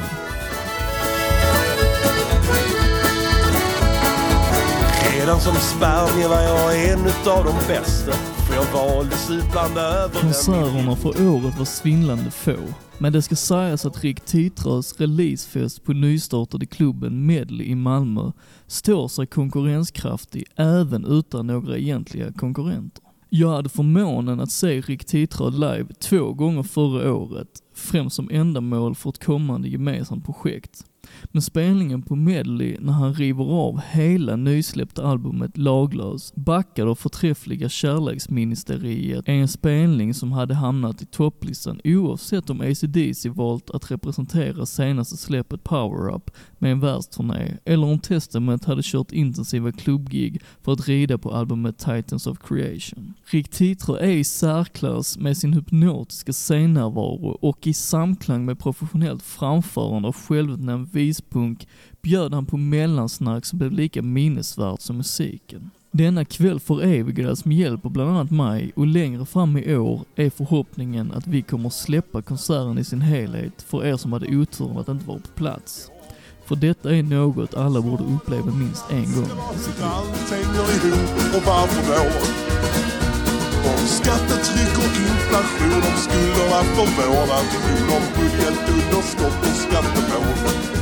Redan 5.13 5.39
som 5.39 5.55
spermie 5.55 6.27
var 6.27 6.41
jag 6.41 6.89
en 6.89 7.05
utav 7.05 7.45
de 7.45 7.73
bästa. 7.73 8.36
Konserterna 10.21 10.95
för 10.95 11.27
året 11.29 11.57
var 11.57 11.65
svindlande 11.65 12.31
få, 12.31 12.55
men 12.97 13.13
det 13.13 13.21
ska 13.21 13.35
sägas 13.35 13.85
att 13.85 14.03
Rick 14.03 14.21
Titrös 14.21 14.99
releasefest 14.99 15.83
på 15.83 15.93
nystartade 15.93 16.65
klubben 16.65 17.25
Medley 17.25 17.67
i 17.67 17.75
Malmö 17.75 18.31
står 18.67 19.07
sig 19.07 19.27
konkurrenskraftig 19.27 20.45
även 20.55 21.05
utan 21.05 21.47
några 21.47 21.77
egentliga 21.77 22.31
konkurrenter. 22.31 23.03
Jag 23.29 23.49
hade 23.49 23.69
förmånen 23.69 24.39
att 24.39 24.51
se 24.51 24.81
Rick 24.81 25.05
Titrö 25.05 25.49
live 25.49 25.87
två 25.99 26.33
gånger 26.33 26.63
förra 26.63 27.13
året, 27.13 27.47
främst 27.75 28.15
som 28.15 28.29
ändamål 28.31 28.95
för 28.95 29.09
ett 29.09 29.23
kommande 29.23 29.69
gemensamt 29.69 30.25
projekt. 30.25 30.83
Men 31.23 31.41
spelningen 31.41 32.01
på 32.01 32.15
Medley 32.15 32.77
när 32.79 32.93
han 32.93 33.13
river 33.13 33.43
av 33.43 33.81
hela 33.91 34.35
nysläppta 34.35 35.03
albumet 35.03 35.57
Laglös, 35.57 36.33
backad 36.35 36.87
av 36.87 36.95
förträffliga 36.95 37.69
Kärleksministeriet, 37.69 39.27
är 39.27 39.33
en 39.33 39.47
spelning 39.47 40.13
som 40.13 40.31
hade 40.31 40.53
hamnat 40.53 41.01
i 41.01 41.05
topplistan 41.05 41.81
oavsett 41.83 42.49
om 42.49 42.61
AC/DC 42.61 43.29
valt 43.29 43.69
att 43.69 43.91
representera 43.91 44.65
senaste 44.65 45.17
släppet 45.17 45.63
Power 45.63 46.15
Up 46.15 46.31
med 46.57 46.71
en 46.71 46.79
världsturné, 46.79 47.57
eller 47.65 47.87
om 47.87 47.99
Testament 47.99 48.65
hade 48.65 48.81
kört 48.83 49.11
intensiva 49.11 49.71
klubbgig 49.71 50.41
för 50.61 50.71
att 50.71 50.87
rida 50.87 51.17
på 51.17 51.31
albumet 51.31 51.77
Titans 51.77 52.27
of 52.27 52.37
Creation. 52.39 53.13
Rick 53.25 53.49
Titro 53.49 53.95
är 53.95 54.11
i 54.11 54.23
särklass 54.23 55.17
med 55.17 55.37
sin 55.37 55.53
hypnotiska 55.53 56.33
scennärvaro 56.33 57.37
och 57.41 57.67
i 57.67 57.73
samklang 57.73 58.45
med 58.45 58.59
professionellt 58.59 59.23
framförande 59.23 60.07
av 60.07 60.15
självutnämnd 60.15 60.89
vispunk 60.97 61.67
bjöd 62.01 62.33
han 62.33 62.45
på 62.45 62.57
mellansnack 62.57 63.45
som 63.45 63.59
blev 63.59 63.71
lika 63.71 64.01
minnesvärt 64.01 64.81
som 64.81 64.97
musiken. 64.97 65.71
Denna 65.91 66.25
kväll 66.25 66.59
förevigades 66.59 67.45
med 67.45 67.57
hjälp 67.57 67.85
av 67.85 67.91
bland 67.91 68.09
annat 68.09 68.31
mig 68.31 68.71
och 68.75 68.87
längre 68.87 69.25
fram 69.25 69.57
i 69.57 69.75
år 69.75 70.01
är 70.15 70.29
förhoppningen 70.29 71.11
att 71.11 71.27
vi 71.27 71.41
kommer 71.41 71.69
släppa 71.69 72.21
konserten 72.21 72.77
i 72.77 72.83
sin 72.83 73.01
helhet 73.01 73.61
för 73.61 73.85
er 73.85 73.97
som 73.97 74.13
hade 74.13 74.37
oturen 74.37 74.77
att 74.77 74.87
inte 74.89 75.05
vara 75.05 75.19
på 75.19 75.27
plats. 75.27 75.91
För 76.45 76.55
detta 76.55 76.95
är 76.95 77.03
något 77.03 77.53
alla 77.53 77.81
borde 77.81 78.03
uppleva 78.03 78.51
minst 78.51 78.85
en 78.91 79.11
gång 79.15 79.31
i 79.55 79.59
sitt 79.59 79.81
Om 83.71 83.87
skattetryck 83.87 84.77
och 84.77 84.93
inflation, 85.07 85.81
om 85.89 85.97
skulderna 85.97 86.63
för 86.75 86.87
om 87.95 88.03
budgetunderskott 88.15 89.39
och 89.41 89.55
skattemål. 89.55 90.76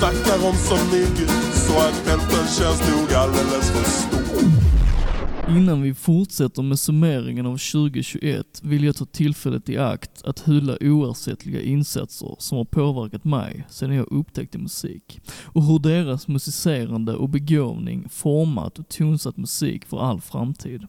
Snackar 0.00 0.48
om 0.48 0.54
så 0.54 0.74
mycket 0.74 1.30
så 1.54 1.78
att 1.78 1.94
fälten 1.94 2.46
känns 2.58 2.90
nog 2.90 3.12
alldeles 3.12 3.70
för 3.70 3.90
stor. 3.90 5.56
Innan 5.56 5.82
vi 5.82 5.94
fortsätter 5.94 6.62
med 6.62 6.78
summeringen 6.78 7.46
av 7.46 7.50
2021 7.50 8.60
vill 8.62 8.84
jag 8.84 8.96
ta 8.96 9.04
tillfället 9.04 9.68
i 9.68 9.78
akt 9.78 10.22
att 10.24 10.48
hylla 10.48 10.76
oersättliga 10.80 11.60
insatser 11.60 12.36
som 12.38 12.58
har 12.58 12.64
påverkat 12.64 13.24
mig 13.24 13.66
sedan 13.70 13.94
jag 13.94 14.12
upptäckte 14.12 14.58
musik 14.58 15.20
och 15.44 15.64
hur 15.64 15.78
deras 15.78 16.28
musicerande 16.28 17.14
och 17.14 17.28
begåvning 17.28 18.08
format 18.08 18.78
och 18.78 18.88
tonsatt 18.88 19.36
musik 19.36 19.84
för 19.84 20.00
all 20.00 20.20
framtid. 20.20 20.86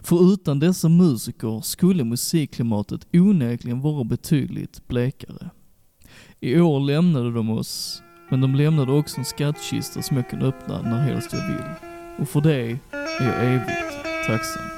För 0.00 0.32
utan 0.32 0.58
dessa 0.58 0.88
musiker 0.88 1.60
skulle 1.60 2.04
musikklimatet 2.04 3.06
onekligen 3.12 3.80
vara 3.80 4.04
betydligt 4.04 4.88
blekare. 4.88 5.50
I 6.40 6.60
år 6.60 6.80
lämnade 6.80 7.32
de 7.32 7.50
oss, 7.50 8.02
men 8.32 8.40
de 8.40 8.54
lämnade 8.54 8.92
också 8.92 9.18
en 9.18 9.24
skattkista 9.24 10.02
som 10.02 10.16
jag 10.16 10.30
kan 10.30 10.42
öppna 10.42 10.82
när 10.82 11.00
helst 11.00 11.32
jag 11.32 11.46
vill. 11.46 11.64
Och 12.18 12.28
för 12.28 12.40
det 12.40 12.54
är 12.54 12.78
jag 13.20 13.44
evigt 13.44 14.26
tacksam. 14.26 14.71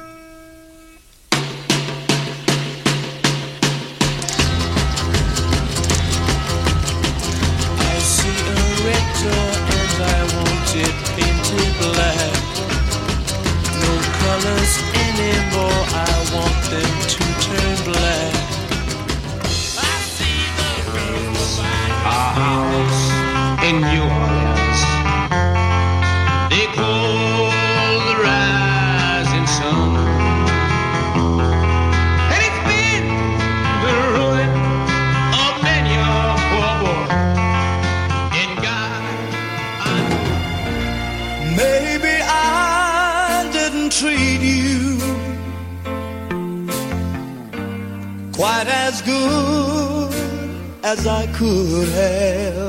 I 51.07 51.27
could 51.27 51.89
have. 51.89 52.64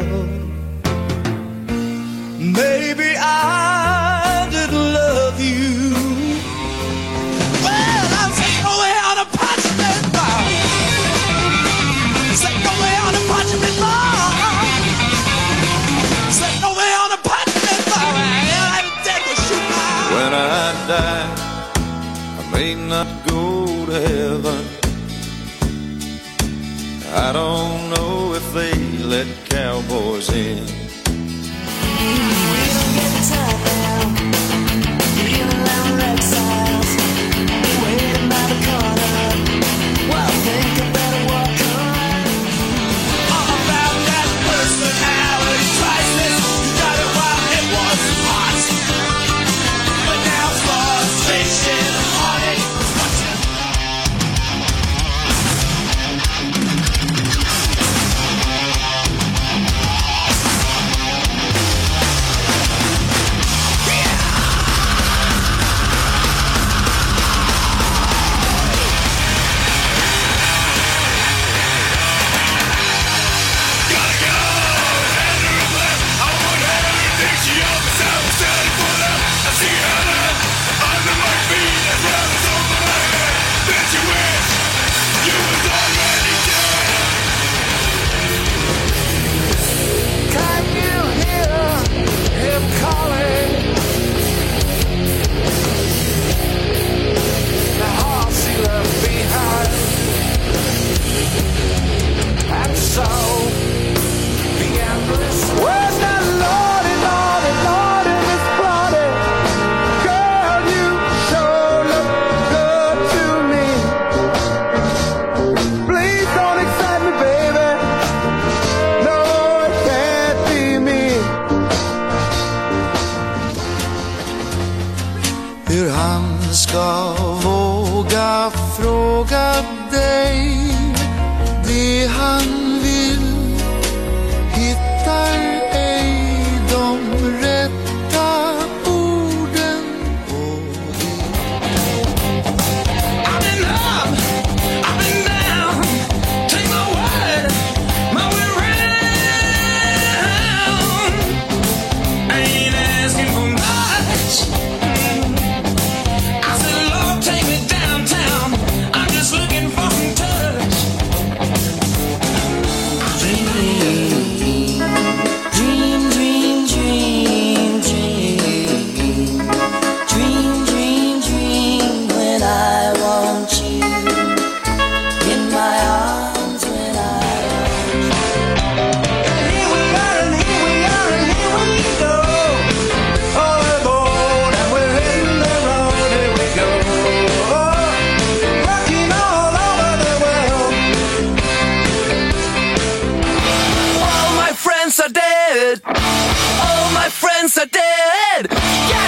hands 197.45 197.71
dead. 197.71 198.47
Yeah! 198.51 199.04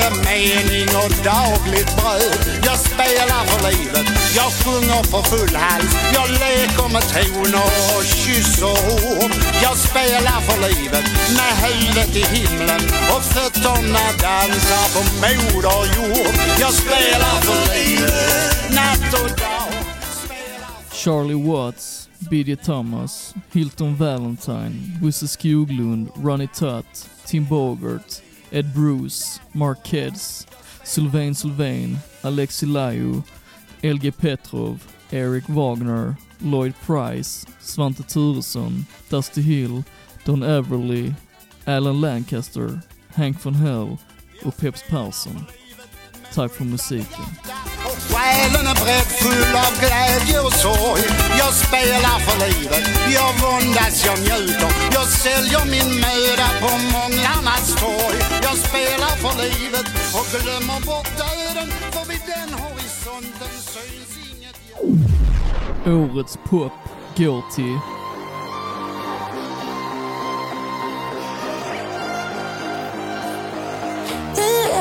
både 0.00 0.24
mening 0.24 0.88
och 1.02 1.12
dagligt 1.24 1.96
bröd. 1.96 2.60
Jag 2.64 2.78
spelar 2.78 3.44
för 3.50 3.60
livet, 3.70 4.06
jag 4.36 4.50
sjunger 4.52 5.02
för 5.02 5.22
full 5.22 5.56
hals. 5.56 5.92
Jag 6.14 6.30
leker 6.30 6.88
med 6.92 7.02
toner 7.12 7.70
och 7.96 8.04
kysser 8.04 8.76
ord. 9.22 9.32
Jag 9.62 9.76
spelar 9.76 10.40
för 10.40 10.58
livet 10.68 11.06
med 11.38 11.52
huvudet 11.64 12.16
i 12.16 12.24
himlen 12.36 12.80
och 13.14 13.22
fötterna 13.34 14.04
dansar 14.24 14.86
på 14.94 15.00
moder 15.22 15.82
jord. 15.96 16.34
Jag 16.60 16.72
spelar 16.72 17.34
för 17.46 17.60
livet, 17.74 18.70
natt 18.70 19.14
och 19.22 19.30
dag. 19.38 19.72
Charlie 20.92 21.48
Watts, 21.48 22.08
B.D. 22.18 22.56
Thomas, 22.56 23.34
Hilton 23.52 23.96
Valentine, 23.96 24.98
Bosse 25.02 25.28
Skoglund, 25.28 26.08
Ronnie 26.22 26.48
Tutt, 26.48 27.08
Tim 27.26 27.46
Bogert, 27.46 28.22
Ed 28.52 28.74
Bruce, 28.74 29.40
Mark 29.54 29.84
Keds, 29.84 30.46
Sylvain 30.84 31.34
Sylvain, 31.34 31.98
Alexi 32.22 32.66
Laiu, 32.66 33.24
LG 33.82 34.16
Petrov, 34.18 34.86
Eric 35.12 35.44
Wagner, 35.48 36.16
Lloyd 36.40 36.74
Price, 36.82 37.44
Svante 37.60 38.04
Thuresson, 38.04 38.86
Dusty 39.08 39.42
Hill, 39.42 39.84
Don 40.24 40.40
Everly, 40.40 41.14
Alan 41.66 42.00
Lancaster, 42.00 42.82
Hank 43.14 43.38
von 43.40 43.54
Hell 43.54 43.98
och 44.44 44.56
Peps 44.56 44.82
Persson. 44.88 45.44
Tack 46.32 46.52
för 46.52 46.64
musiken. 46.64 47.24
Själen 48.30 48.66
är 48.66 48.74
bredd 48.84 49.54
av 49.66 49.72
glädje 49.80 50.40
och 50.40 50.52
sorg. 50.52 51.02
Jag 51.38 51.54
spelar 51.54 52.18
för 52.26 52.36
livet, 52.46 52.84
jag 53.14 53.32
våndas, 53.42 54.06
jag 54.06 54.18
njuter. 54.18 54.70
Jag 54.92 55.06
säljer 55.06 55.64
min 55.64 55.90
möda 56.04 56.48
på 56.60 56.70
månglarnas 56.94 57.76
torg. 57.80 58.18
Jag 58.42 58.56
spelar 58.56 59.14
för 59.22 59.34
livet 59.42 59.86
och 60.18 60.26
glömmer 60.34 60.80
bort 60.86 61.10
döden. 61.22 61.68
För 61.92 62.04
vid 62.10 62.22
den 62.32 62.50
horisonten 62.62 63.54
syns 63.72 64.12
inget 64.30 64.56
Årets 65.86 66.36
pop 66.50 66.72
går 67.16 67.42
till 67.54 67.78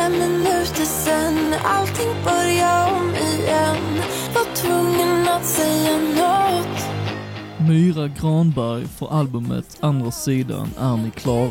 fem 0.09 0.19
minuter 0.19 0.85
sen, 0.85 1.53
allting 1.63 2.23
börjar 2.23 2.95
om 2.95 3.15
igen. 3.15 4.01
Var 4.33 4.55
tvungen 4.55 5.27
att 5.27 5.45
säga 5.45 5.97
något. 5.97 6.83
Myra 7.69 8.07
Granberg 8.07 8.87
för 8.87 9.13
albumet 9.19 9.77
Andra 9.79 10.11
sidan. 10.11 10.69
Är 10.79 10.97
ni 10.97 11.11
klara. 11.11 11.49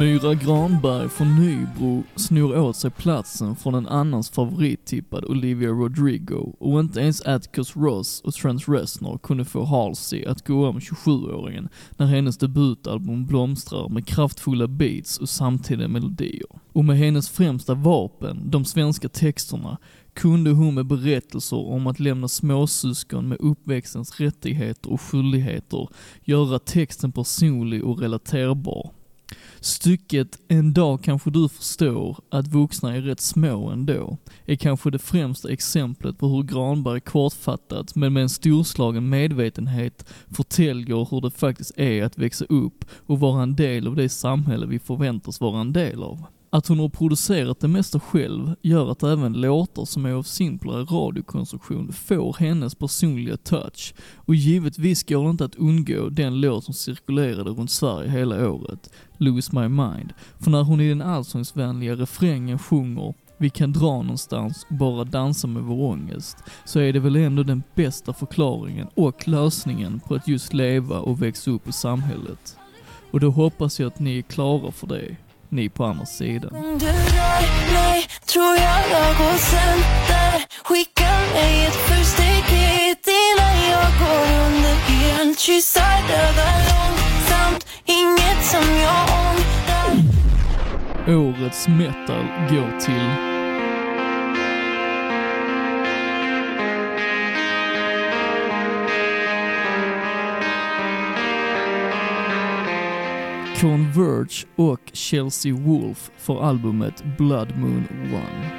Myra 0.00 0.34
Granberg 0.34 1.08
från 1.08 1.36
Nybro 1.36 2.02
snor 2.16 2.58
åt 2.58 2.76
sig 2.76 2.90
platsen 2.90 3.56
från 3.56 3.74
en 3.74 3.86
annans 3.86 4.30
favorittippad 4.30 5.24
Olivia 5.24 5.68
Rodrigo 5.68 6.54
och 6.58 6.80
inte 6.80 7.00
ens 7.00 7.22
Atticus 7.22 7.76
Ross 7.76 8.20
och 8.20 8.34
Trent 8.34 8.68
Reznor 8.68 9.18
kunde 9.18 9.44
få 9.44 9.64
Halsey 9.64 10.24
att 10.24 10.46
gå 10.46 10.68
om 10.68 10.78
27-åringen 10.78 11.68
när 11.96 12.06
hennes 12.06 12.38
debutalbum 12.38 13.26
blomstrar 13.26 13.88
med 13.88 14.06
kraftfulla 14.06 14.66
beats 14.66 15.18
och 15.18 15.28
samtida 15.28 15.88
melodier. 15.88 16.48
Och 16.72 16.84
med 16.84 16.98
hennes 16.98 17.28
främsta 17.28 17.74
vapen, 17.74 18.50
de 18.50 18.64
svenska 18.64 19.08
texterna, 19.08 19.78
kunde 20.14 20.50
hon 20.50 20.74
med 20.74 20.86
berättelser 20.86 21.68
om 21.68 21.86
att 21.86 22.00
lämna 22.00 22.28
småsyskon 22.28 23.28
med 23.28 23.38
uppväxtens 23.40 24.20
rättigheter 24.20 24.92
och 24.92 25.00
skyldigheter 25.00 25.88
göra 26.24 26.58
texten 26.58 27.12
personlig 27.12 27.84
och 27.84 27.98
relaterbar. 28.00 28.99
Stycket 29.62 30.38
En 30.48 30.72
dag 30.72 31.02
kanske 31.02 31.30
du 31.30 31.48
förstår 31.48 32.18
att 32.30 32.48
vuxna 32.48 32.96
är 32.96 33.00
rätt 33.00 33.20
små 33.20 33.70
ändå 33.70 34.16
är 34.44 34.56
kanske 34.56 34.90
det 34.90 34.98
främsta 34.98 35.52
exemplet 35.52 36.18
på 36.18 36.28
hur 36.28 36.42
Granberg 36.42 37.00
kortfattat 37.00 37.94
men 37.94 38.12
med 38.12 38.22
en 38.22 38.28
storslagen 38.28 39.08
medvetenhet 39.08 40.12
förtäljer 40.28 41.08
hur 41.10 41.20
det 41.20 41.30
faktiskt 41.30 41.78
är 41.78 42.04
att 42.04 42.18
växa 42.18 42.44
upp 42.44 42.84
och 43.06 43.20
vara 43.20 43.42
en 43.42 43.56
del 43.56 43.86
av 43.86 43.96
det 43.96 44.08
samhälle 44.08 44.66
vi 44.66 44.78
förväntas 44.78 45.40
vara 45.40 45.60
en 45.60 45.72
del 45.72 46.02
av. 46.02 46.24
Att 46.52 46.66
hon 46.66 46.78
har 46.78 46.88
producerat 46.88 47.60
det 47.60 47.68
mesta 47.68 48.00
själv 48.00 48.54
gör 48.62 48.90
att 48.90 49.02
även 49.02 49.32
låtar 49.32 49.84
som 49.84 50.06
är 50.06 50.12
av 50.12 50.22
simplare 50.22 50.84
radiokonstruktion 50.84 51.92
får 51.92 52.36
hennes 52.38 52.74
personliga 52.74 53.36
touch. 53.36 53.94
Och 54.16 54.34
givetvis 54.34 55.02
går 55.02 55.24
det 55.24 55.30
inte 55.30 55.44
att 55.44 55.54
undgå 55.54 56.08
den 56.08 56.40
låt 56.40 56.64
som 56.64 56.74
cirkulerade 56.74 57.50
runt 57.50 57.70
Sverige 57.70 58.10
hela 58.10 58.50
året, 58.50 58.92
Lose 59.16 59.60
My 59.60 59.68
Mind. 59.68 60.12
För 60.38 60.50
när 60.50 60.62
hon 60.62 60.80
i 60.80 60.88
den 60.88 61.02
allsångsvänliga 61.02 61.94
refrängen 61.94 62.58
sjunger 62.58 63.14
vi 63.38 63.50
kan 63.50 63.72
dra 63.72 64.02
någonstans 64.02 64.66
och 64.68 64.76
bara 64.76 65.04
dansa 65.04 65.46
med 65.46 65.62
vår 65.62 65.82
ångest, 65.82 66.36
så 66.64 66.80
är 66.80 66.92
det 66.92 67.00
väl 67.00 67.16
ändå 67.16 67.42
den 67.42 67.62
bästa 67.74 68.12
förklaringen 68.12 68.88
och 68.94 69.28
lösningen 69.28 70.00
på 70.00 70.14
att 70.14 70.28
just 70.28 70.52
leva 70.52 70.98
och 70.98 71.22
växa 71.22 71.50
upp 71.50 71.68
i 71.68 71.72
samhället. 71.72 72.56
Och 73.10 73.20
då 73.20 73.30
hoppas 73.30 73.80
jag 73.80 73.86
att 73.86 73.98
ni 73.98 74.18
är 74.18 74.22
klara 74.22 74.72
för 74.72 74.86
det, 74.86 75.16
ni 75.50 75.68
på 75.68 75.84
andra 75.84 76.06
sidan. 76.06 76.50
Du 76.78 76.86
rör 76.86 77.72
mig, 77.74 78.06
tror 78.26 78.54
jag 78.56 78.80
jag 78.90 79.16
går 79.18 79.38
sönder. 79.38 80.44
Skicka 80.64 81.10
mig 81.34 81.66
ett 81.66 81.76
första 81.76 82.22
hit 82.22 83.08
innan 83.20 83.56
jag 83.70 83.90
går 84.00 84.46
under 84.46 84.74
helt 84.74 85.38
Kyssar 85.38 86.08
dödar 86.08 86.56
långsamt, 86.70 87.66
inget 87.84 88.44
som 88.44 88.76
jag 88.76 89.02
ångrar. 89.26 89.90
Årets 91.18 91.68
metal 91.68 92.24
går 92.50 92.80
till 92.80 93.29
Converge 103.60 104.46
och 104.56 104.80
Chelsea 104.92 105.54
Wolf 105.54 106.10
för 106.16 106.42
albumet 106.42 107.04
Blood 107.18 107.58
Moon 107.58 107.84
One. 108.12 108.50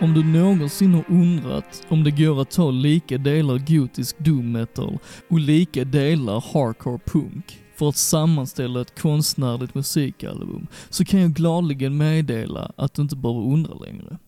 Om 0.00 0.14
du 0.14 0.24
någonsin 0.24 0.94
har 0.94 1.04
undrat 1.08 1.86
om 1.88 2.04
det 2.04 2.10
går 2.10 2.42
att 2.42 2.50
ta 2.50 2.70
lika 2.70 3.18
delar 3.18 3.58
gotisk 3.58 4.18
doom 4.18 4.52
metal 4.52 4.98
och 5.30 5.40
lika 5.40 5.84
delar 5.84 6.44
hardcore 6.52 7.00
punk 7.06 7.60
för 7.74 7.88
att 7.88 7.96
sammanställa 7.96 8.80
ett 8.80 9.00
konstnärligt 9.00 9.74
musikalbum 9.74 10.66
så 10.90 11.04
kan 11.04 11.20
jag 11.20 11.30
gladligen 11.30 11.96
meddela 11.96 12.72
att 12.76 12.94
du 12.94 13.02
inte 13.02 13.16
behöver 13.16 13.42
undra 13.42 13.74
längre. 13.74 14.18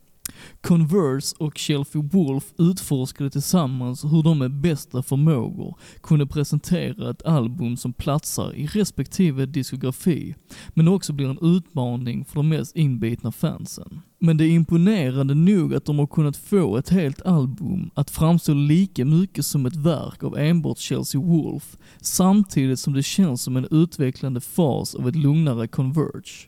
Converse 0.60 1.36
och 1.38 1.58
Chelsea 1.58 2.02
Wolf 2.02 2.44
utforskade 2.58 3.30
tillsammans 3.30 4.04
hur 4.04 4.22
de 4.22 4.38
med 4.38 4.60
bästa 4.60 5.02
förmågor 5.02 5.76
kunde 6.02 6.26
presentera 6.26 7.10
ett 7.10 7.22
album 7.22 7.76
som 7.76 7.92
platsar 7.92 8.52
i 8.54 8.66
respektive 8.66 9.46
diskografi, 9.46 10.34
men 10.68 10.88
också 10.88 11.12
blir 11.12 11.30
en 11.30 11.56
utmaning 11.56 12.24
för 12.24 12.34
de 12.34 12.48
mest 12.48 12.76
inbitna 12.76 13.32
fansen. 13.32 14.00
Men 14.20 14.36
det 14.36 14.44
är 14.44 14.50
imponerande 14.50 15.34
nog 15.34 15.74
att 15.74 15.84
de 15.84 15.98
har 15.98 16.06
kunnat 16.06 16.36
få 16.36 16.76
ett 16.76 16.88
helt 16.88 17.22
album 17.22 17.90
att 17.94 18.10
framstå 18.10 18.54
lika 18.54 19.04
mycket 19.04 19.46
som 19.46 19.66
ett 19.66 19.76
verk 19.76 20.22
av 20.22 20.38
enbart 20.38 20.78
Chelsea 20.78 21.20
Wolf, 21.20 21.76
samtidigt 22.00 22.80
som 22.80 22.92
det 22.92 23.02
känns 23.02 23.42
som 23.42 23.56
en 23.56 23.68
utvecklande 23.70 24.40
fas 24.40 24.94
av 24.94 25.08
ett 25.08 25.16
lugnare 25.16 25.68
Converge. 25.68 26.47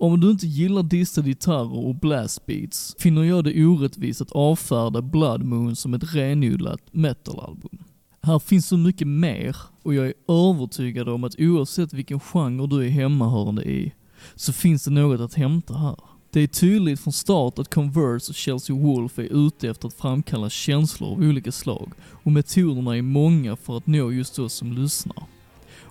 Om 0.00 0.20
du 0.20 0.30
inte 0.30 0.46
gillar 0.46 0.82
distade 0.82 1.28
gitarrer 1.28 1.86
och 1.86 1.94
blastbeats 1.94 2.96
finner 2.98 3.22
jag 3.22 3.44
det 3.44 3.66
orättvist 3.66 4.20
att 4.20 4.32
avfärda 4.32 5.02
Blood 5.02 5.44
Moon 5.44 5.76
som 5.76 5.94
ett 5.94 6.14
renodlat 6.14 6.80
metalalbum. 6.90 7.84
Här 8.22 8.38
finns 8.38 8.66
så 8.66 8.76
mycket 8.76 9.06
mer 9.06 9.56
och 9.82 9.94
jag 9.94 10.06
är 10.06 10.14
övertygad 10.28 11.08
om 11.08 11.24
att 11.24 11.34
oavsett 11.38 11.92
vilken 11.92 12.20
genre 12.20 12.66
du 12.66 12.86
är 12.86 12.88
hemmahörande 12.88 13.64
i 13.64 13.92
så 14.34 14.52
finns 14.52 14.84
det 14.84 14.90
något 14.90 15.20
att 15.20 15.34
hämta 15.34 15.74
här. 15.74 15.96
Det 16.30 16.40
är 16.40 16.46
tydligt 16.46 17.00
från 17.00 17.12
start 17.12 17.58
att 17.58 17.74
Converse 17.74 18.30
och 18.30 18.36
Chelsea 18.36 18.76
Wolf 18.76 19.18
är 19.18 19.46
ute 19.46 19.68
efter 19.68 19.88
att 19.88 19.94
framkalla 19.94 20.50
känslor 20.50 21.12
av 21.12 21.18
olika 21.18 21.52
slag 21.52 21.92
och 22.02 22.32
metoderna 22.32 22.96
är 22.96 23.02
många 23.02 23.56
för 23.56 23.76
att 23.76 23.86
nå 23.86 24.12
just 24.12 24.38
oss 24.38 24.54
som 24.54 24.72
lyssnar. 24.72 25.24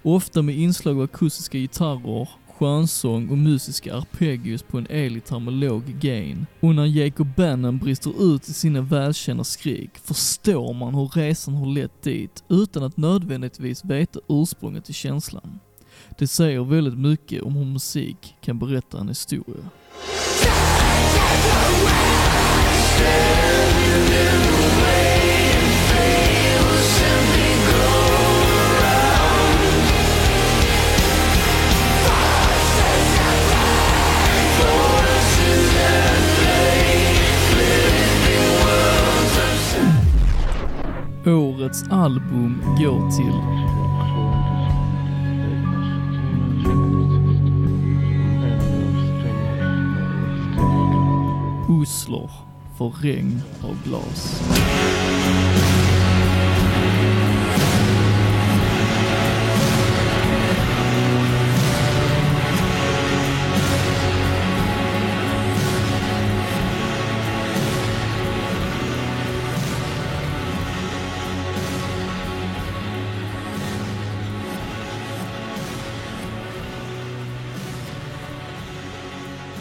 Ofta 0.02 0.41
med 0.41 0.58
inslag 0.58 0.95
av 0.98 1.04
akustiska 1.04 1.58
gitarrer, 1.58 2.30
skönsång 2.60 3.30
och 3.30 3.38
musiska 3.38 3.95
arpeggios 3.95 4.63
på 4.63 4.78
en 4.78 4.88
elgitarr 4.89 5.39
med 5.39 5.54
låg 5.54 5.84
gain. 5.86 6.45
Och 6.60 6.76
när 6.76 6.86
Jacob 6.86 7.28
Bannon 7.38 7.78
brister 7.78 8.36
ut 8.36 8.50
i 8.50 8.54
sina 8.54 8.82
välkända 8.82 9.43
skrik 9.43 9.98
förstår 9.98 10.74
man 10.74 10.95
hur 10.95 11.08
resan 11.08 11.54
har 11.54 11.65
lett 11.65 12.02
dit 12.04 12.43
utan 12.50 12.84
att 12.84 12.98
nödvändigtvis 12.98 13.86
veta 13.86 14.19
ursprunget 14.28 14.86
till 14.86 14.93
känslan. 14.93 15.60
Det 16.17 16.28
säger 16.28 16.63
väldigt 16.63 16.98
mycket 16.98 17.43
om 17.43 17.56
hur 17.56 17.65
musik 17.65 18.36
kan 18.41 18.60
berätta 18.60 19.00
en 19.00 19.08
historia. 19.08 19.69
Årets 41.34 41.84
album 41.89 42.62
går 42.80 43.12
till 43.12 43.34
Oslo 51.82 52.30
för 52.78 52.89
regn 52.89 53.42
av 53.62 53.84
glas. 53.84 54.42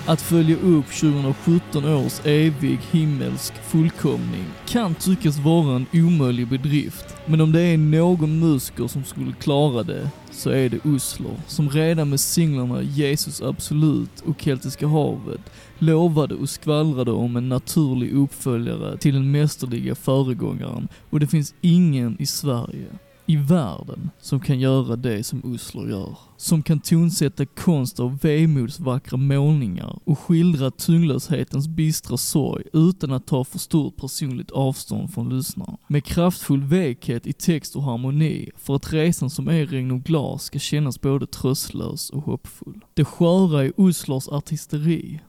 Att 0.08 0.22
följa 0.22 0.56
upp 0.56 0.86
2017 0.86 1.84
års 1.84 2.26
evig 2.26 2.78
himmelsk 2.90 3.54
fullkomning 3.54 4.44
kan 4.66 4.94
tyckas 4.94 5.38
vara 5.38 5.76
en 5.76 5.86
omöjlig 5.92 6.48
bedrift, 6.48 7.16
men 7.26 7.40
om 7.40 7.52
det 7.52 7.60
är 7.60 7.78
någon 7.78 8.38
musiker 8.38 8.86
som 8.86 9.04
skulle 9.04 9.32
klara 9.32 9.82
det 9.82 10.10
så 10.30 10.50
är 10.50 10.68
det 10.68 10.78
Usler, 10.84 11.36
som 11.46 11.70
redan 11.70 12.10
med 12.10 12.20
singlarna 12.20 12.82
Jesus 12.82 13.42
Absolut 13.42 14.20
och 14.26 14.40
Keltiska 14.40 14.86
havet 14.86 15.52
lovade 15.78 16.34
och 16.34 16.50
skvallrade 16.50 17.10
om 17.10 17.36
en 17.36 17.48
naturlig 17.48 18.12
uppföljare 18.12 18.96
till 18.98 19.14
den 19.14 19.30
mästerliga 19.30 19.94
föregångaren 19.94 20.88
och 21.10 21.20
det 21.20 21.26
finns 21.26 21.54
ingen 21.60 22.16
i 22.18 22.26
Sverige, 22.26 22.86
i 23.28 23.36
världen, 23.36 24.10
som 24.20 24.40
kan 24.40 24.60
göra 24.60 24.96
det 24.96 25.24
som 25.24 25.42
Usler 25.44 25.88
gör. 25.88 26.16
Som 26.36 26.62
kan 26.62 26.80
tonsätta 26.80 27.46
konst 27.46 28.00
av 28.00 28.18
vemods 28.18 28.80
vackra 28.80 29.16
målningar 29.16 29.98
och 30.04 30.18
skildra 30.18 30.70
tyngdlöshetens 30.70 31.68
bistra 31.68 32.16
sorg 32.16 32.64
utan 32.72 33.12
att 33.12 33.26
ta 33.26 33.44
för 33.44 33.58
stort 33.58 33.96
personligt 33.96 34.50
avstånd 34.50 35.14
från 35.14 35.36
lyssnaren. 35.36 35.76
Med 35.86 36.04
kraftfull 36.04 36.62
vekhet 36.62 37.26
i 37.26 37.32
text 37.32 37.76
och 37.76 37.82
harmoni 37.82 38.50
för 38.56 38.76
att 38.76 38.92
resan 38.92 39.30
som 39.30 39.48
är 39.48 39.66
regn 39.66 39.90
och 39.90 40.02
glas 40.02 40.44
ska 40.44 40.58
kännas 40.58 41.00
både 41.00 41.26
tröstlös 41.26 42.10
och 42.10 42.22
hoppfull. 42.22 42.84
Det 42.94 43.04
sköra 43.04 43.64
i 43.64 43.72
Uslers 43.76 44.28
artisteri, 44.28 45.20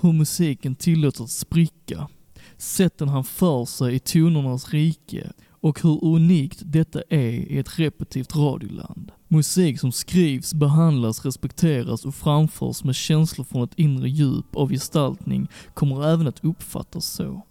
hur 0.00 0.12
musiken 0.12 0.74
tillåts 0.74 1.20
att 1.20 1.30
spricka, 1.30 2.08
sätten 2.56 3.08
han 3.08 3.24
för 3.24 3.64
sig 3.64 3.94
i 3.94 3.98
tonernas 3.98 4.68
rike 4.68 5.32
och 5.60 5.82
hur 5.82 6.04
unikt 6.04 6.62
detta 6.64 7.02
är 7.08 7.30
i 7.30 7.58
ett 7.58 7.78
repetitivt 7.78 8.36
radioland. 8.36 9.12
Musik 9.28 9.80
som 9.80 9.92
skrivs, 9.92 10.54
behandlas, 10.54 11.24
respekteras 11.24 12.04
och 12.04 12.14
framförs 12.14 12.84
med 12.84 12.94
känslor 12.94 13.44
från 13.44 13.62
ett 13.62 13.78
inre 13.78 14.08
djup 14.08 14.56
av 14.56 14.70
gestaltning 14.70 15.48
kommer 15.74 16.12
även 16.12 16.26
att 16.26 16.44
uppfattas 16.44 17.06
så. 17.06 17.42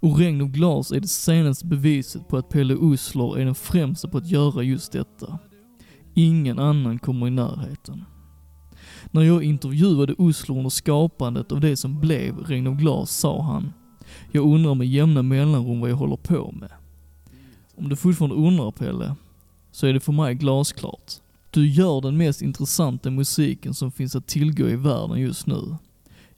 Och 0.00 0.18
Regn 0.18 0.40
och 0.40 0.50
glas 0.50 0.92
är 0.92 1.00
det 1.00 1.08
senaste 1.08 1.66
beviset 1.66 2.28
på 2.28 2.36
att 2.36 2.48
Pelle 2.48 2.74
Uslar 2.74 3.38
är 3.38 3.44
den 3.44 3.54
främsta 3.54 4.08
på 4.08 4.18
att 4.18 4.30
göra 4.30 4.62
just 4.62 4.92
detta. 4.92 5.38
Ingen 6.14 6.58
annan 6.58 6.98
kommer 6.98 7.26
i 7.26 7.30
närheten. 7.30 8.04
När 9.10 9.22
jag 9.22 9.42
intervjuade 9.42 10.14
Usler 10.18 10.56
under 10.56 10.70
skapandet 10.70 11.52
av 11.52 11.60
det 11.60 11.76
som 11.76 12.00
blev 12.00 12.38
Regn 12.38 12.66
och 12.66 12.78
glas 12.78 13.10
sa 13.10 13.42
han 13.42 13.72
Jag 14.32 14.44
undrar 14.54 14.74
med 14.74 14.86
jämna 14.86 15.22
mellanrum 15.22 15.80
vad 15.80 15.90
jag 15.90 15.96
håller 15.96 16.16
på 16.16 16.54
med. 16.60 16.70
Om 17.80 17.88
du 17.88 17.96
fortfarande 17.96 18.36
undrar 18.36 18.70
Pelle, 18.70 19.14
så 19.72 19.86
är 19.86 19.92
det 19.92 20.00
för 20.00 20.12
mig 20.12 20.34
glasklart. 20.34 21.12
Du 21.50 21.68
gör 21.68 22.00
den 22.00 22.16
mest 22.16 22.42
intressanta 22.42 23.10
musiken 23.10 23.74
som 23.74 23.92
finns 23.92 24.16
att 24.16 24.26
tillgå 24.26 24.68
i 24.68 24.76
världen 24.76 25.20
just 25.20 25.46
nu. 25.46 25.76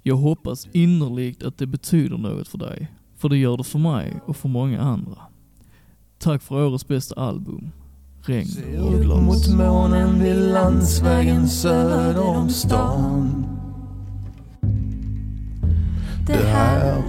Jag 0.03 0.17
hoppas 0.17 0.69
innerligt 0.73 1.43
att 1.43 1.59
det 1.59 1.67
betyder 1.67 2.19
något 2.19 2.49
för 2.49 2.59
dig, 2.59 2.91
för 3.17 3.29
det 3.29 3.37
gör 3.37 3.57
det 3.57 3.65
för 3.65 3.79
mig 3.79 4.21
och 4.27 4.37
för 4.37 4.49
många 4.49 4.81
andra. 4.81 5.19
Tack 6.19 6.43
för 6.43 6.67
årets 6.67 6.89
bästa 6.89 7.15
album, 7.15 7.71
Regn 8.23 8.81
och 8.81 9.01
glas. 9.01 9.21
mot 9.21 9.59
månen 9.59 10.23
vid 10.23 10.37
landsvägen 10.37 11.49
söder 11.49 12.21
om 12.21 12.49
stan. 12.49 13.47
Det 16.27 16.47
här 16.47 17.03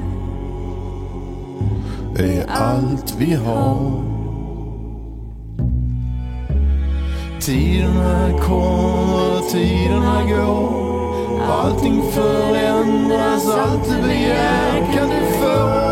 är 2.18 2.46
allt 2.48 3.16
vi 3.20 3.34
har. 3.34 4.13
Tiderna 7.46 8.40
kommer, 8.40 9.50
tiderna 9.52 10.24
går. 10.24 11.42
Allting 11.52 12.04
förändras, 12.12 13.48
allt 13.48 13.90
du 13.90 14.08
begär 14.08 14.94
kan 14.94 15.10
du 15.10 15.26
få. 15.40 15.84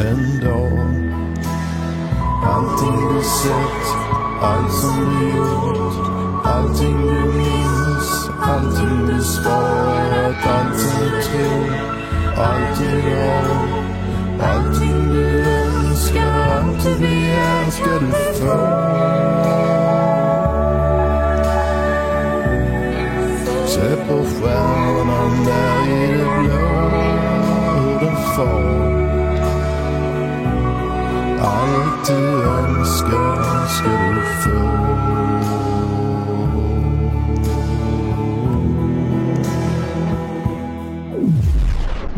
En 0.00 0.40
dag 0.40 0.78
Allting 2.46 3.14
du 3.14 3.22
sett, 3.22 3.86
allt 4.42 4.72
som 4.72 5.18
du 5.18 5.36
gjort 5.36 5.94
Allting 6.44 7.06
du 7.06 7.38
minns, 7.38 8.30
allting 8.42 9.06
du 9.06 9.22
sparat 9.22 10.46
Allt 10.46 10.78
som 10.78 11.00
du 11.00 11.22
tror, 11.22 11.74
allt 12.36 12.78
du 12.78 13.16
har 13.16 13.54
Allting 14.48 15.12
du 15.12 15.43
önskar, 16.14 16.84
allt 16.84 17.00
begär 17.00 17.70
ska 17.70 17.98
du 17.98 18.10
få 18.34 18.58
Se 23.66 23.96
på 24.08 24.24
stjärnan 24.24 25.44
där 25.44 25.88
i 25.88 26.06
det 26.06 26.24
blå 26.24 26.94
hur 27.74 28.00
den 28.00 28.16
far 28.36 28.94
allt 31.40 32.06
du 32.06 32.42
önskar 32.42 33.66
ska 33.66 33.90
du 34.14 34.22
få. 34.42 34.84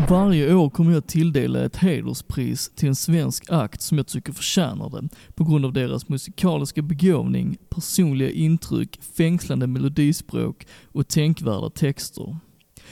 Varje 0.09 0.55
år 0.55 0.69
kommer 0.69 0.91
jag 0.91 1.07
tilldela 1.07 1.65
ett 1.65 1.75
hederspris 1.75 2.71
till 2.75 2.87
en 2.87 2.95
svensk 2.95 3.51
akt 3.51 3.81
som 3.81 3.97
jag 3.97 4.07
tycker 4.07 4.33
förtjänar 4.33 4.89
det, 4.89 5.09
på 5.35 5.43
grund 5.43 5.65
av 5.65 5.73
deras 5.73 6.09
musikaliska 6.09 6.81
begåvning, 6.81 7.57
personliga 7.69 8.29
intryck, 8.29 8.99
fängslande 9.17 9.67
melodispråk 9.67 10.67
och 10.91 11.07
tänkvärda 11.07 11.69
texter. 11.69 12.37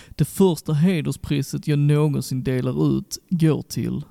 Det 0.10 0.26
första 0.26 0.74
hederspriset 0.74 1.68
jag 1.68 1.80
någonsin 1.80 2.44
delar 2.44 2.98
ut 2.98 3.18
går 3.30 3.62
till 3.62 4.04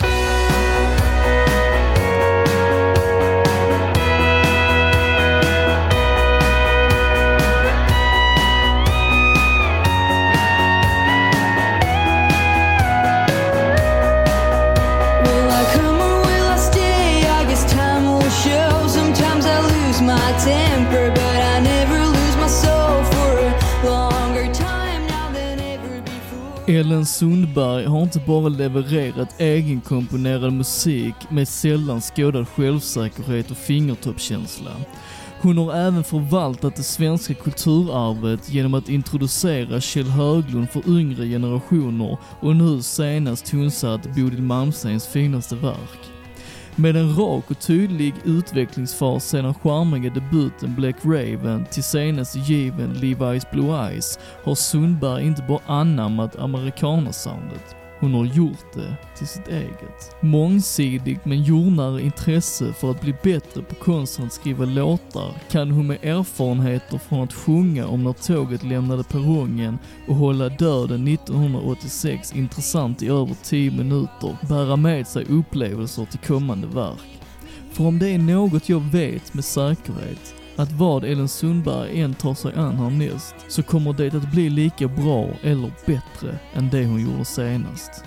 Ellen 26.67 27.07
Sundberg 27.07 27.87
har 27.87 28.03
inte 28.03 28.23
bara 28.27 28.49
levererat 28.49 29.41
egenkomponerad 29.41 30.53
musik 30.53 31.15
med 31.31 31.49
sällan 31.49 32.01
skådad 32.01 32.49
självsäkerhet 32.49 33.51
och 33.51 33.57
fingertoppskänsla. 33.57 34.71
Hon 35.41 35.59
har 35.59 35.75
även 35.75 36.05
förvaltat 36.05 36.77
det 36.77 36.83
svenska 36.83 37.35
kulturarvet 37.35 38.53
genom 38.53 38.75
att 38.75 38.89
introducera 38.89 39.81
Kjell 39.81 40.09
Höglund 40.09 40.71
för 40.71 40.99
yngre 40.99 41.27
generationer 41.27 42.19
och 42.41 42.57
nu 42.57 42.83
senast 42.83 43.47
tonsatt 43.47 44.07
Bodil 44.17 44.43
Malmsteens 44.43 45.07
finaste 45.07 45.57
verk. 45.57 46.14
Med 46.77 46.97
en 46.97 47.17
rak 47.17 47.51
och 47.51 47.61
tydlig 47.61 48.15
utvecklingsfas 48.25 49.29
sedan 49.29 49.55
charmiga 49.55 50.11
debuten 50.11 50.75
Black 50.75 50.97
Raven 51.05 51.67
till 51.71 51.83
senaste 51.83 52.39
given 52.39 52.95
Levi's 52.95 53.47
Blue 53.53 53.89
Eyes 53.89 54.19
har 54.45 54.55
Sundberg 54.55 55.27
inte 55.27 55.43
bara 55.43 55.61
anammat 55.67 56.37
amerikanersoundet, 56.37 57.77
hon 57.99 58.15
har 58.15 58.25
gjort 58.25 58.75
det 58.75 58.97
till 59.17 59.27
sitt 59.27 59.49
eget. 59.49 60.17
Mångsidigt 60.21 61.25
men 61.25 61.43
jordnära 61.43 62.01
intresse 62.01 62.73
för 62.73 62.91
att 62.91 63.01
bli 63.01 63.15
bättre 63.23 63.63
på 63.63 63.75
konsten 63.75 64.27
att 64.27 64.33
skriva 64.33 64.65
låtar 64.65 65.35
kan 65.51 65.71
hon 65.71 65.87
med 65.87 66.05
erfarenheter 66.05 66.99
från 66.99 67.21
att 67.21 67.33
sjunga 67.33 67.87
om 67.87 68.05
när 68.05 68.13
tåget 68.13 68.63
lämnade 68.63 69.05
perrongen 69.05 69.79
och 70.09 70.17
hålla 70.17 70.49
döden 70.49 71.09
1986 71.09 72.33
intressant 72.35 73.03
i 73.03 73.09
över 73.09 73.37
10 73.43 73.71
minuter 73.71 74.37
bära 74.49 74.77
med 74.77 75.07
sig 75.07 75.25
upplevelser 75.25 76.05
till 76.05 76.19
kommande 76.19 76.67
verk. 76.67 77.21
För 77.73 77.85
om 77.85 77.99
det 77.99 78.09
är 78.09 78.19
något 78.19 78.69
jag 78.69 78.81
vet 78.81 79.35
med 79.35 79.45
säkerhet, 79.45 80.35
att 80.57 80.73
vad 80.73 81.05
Ellen 81.05 81.29
Sundberg 81.29 82.01
än 82.01 82.15
tar 82.15 82.35
sig 82.35 82.53
an 82.55 82.77
härnäst, 82.77 83.35
så 83.49 83.63
kommer 83.63 83.93
det 83.93 84.15
att 84.15 84.33
bli 84.33 84.51
lika 84.51 84.89
bra 84.89 85.29
eller 85.43 85.71
bättre 85.87 86.39
än 86.55 86.71
det 86.71 86.87
hon 86.87 87.01
gjorde 87.01 87.25
senast. 87.25 88.05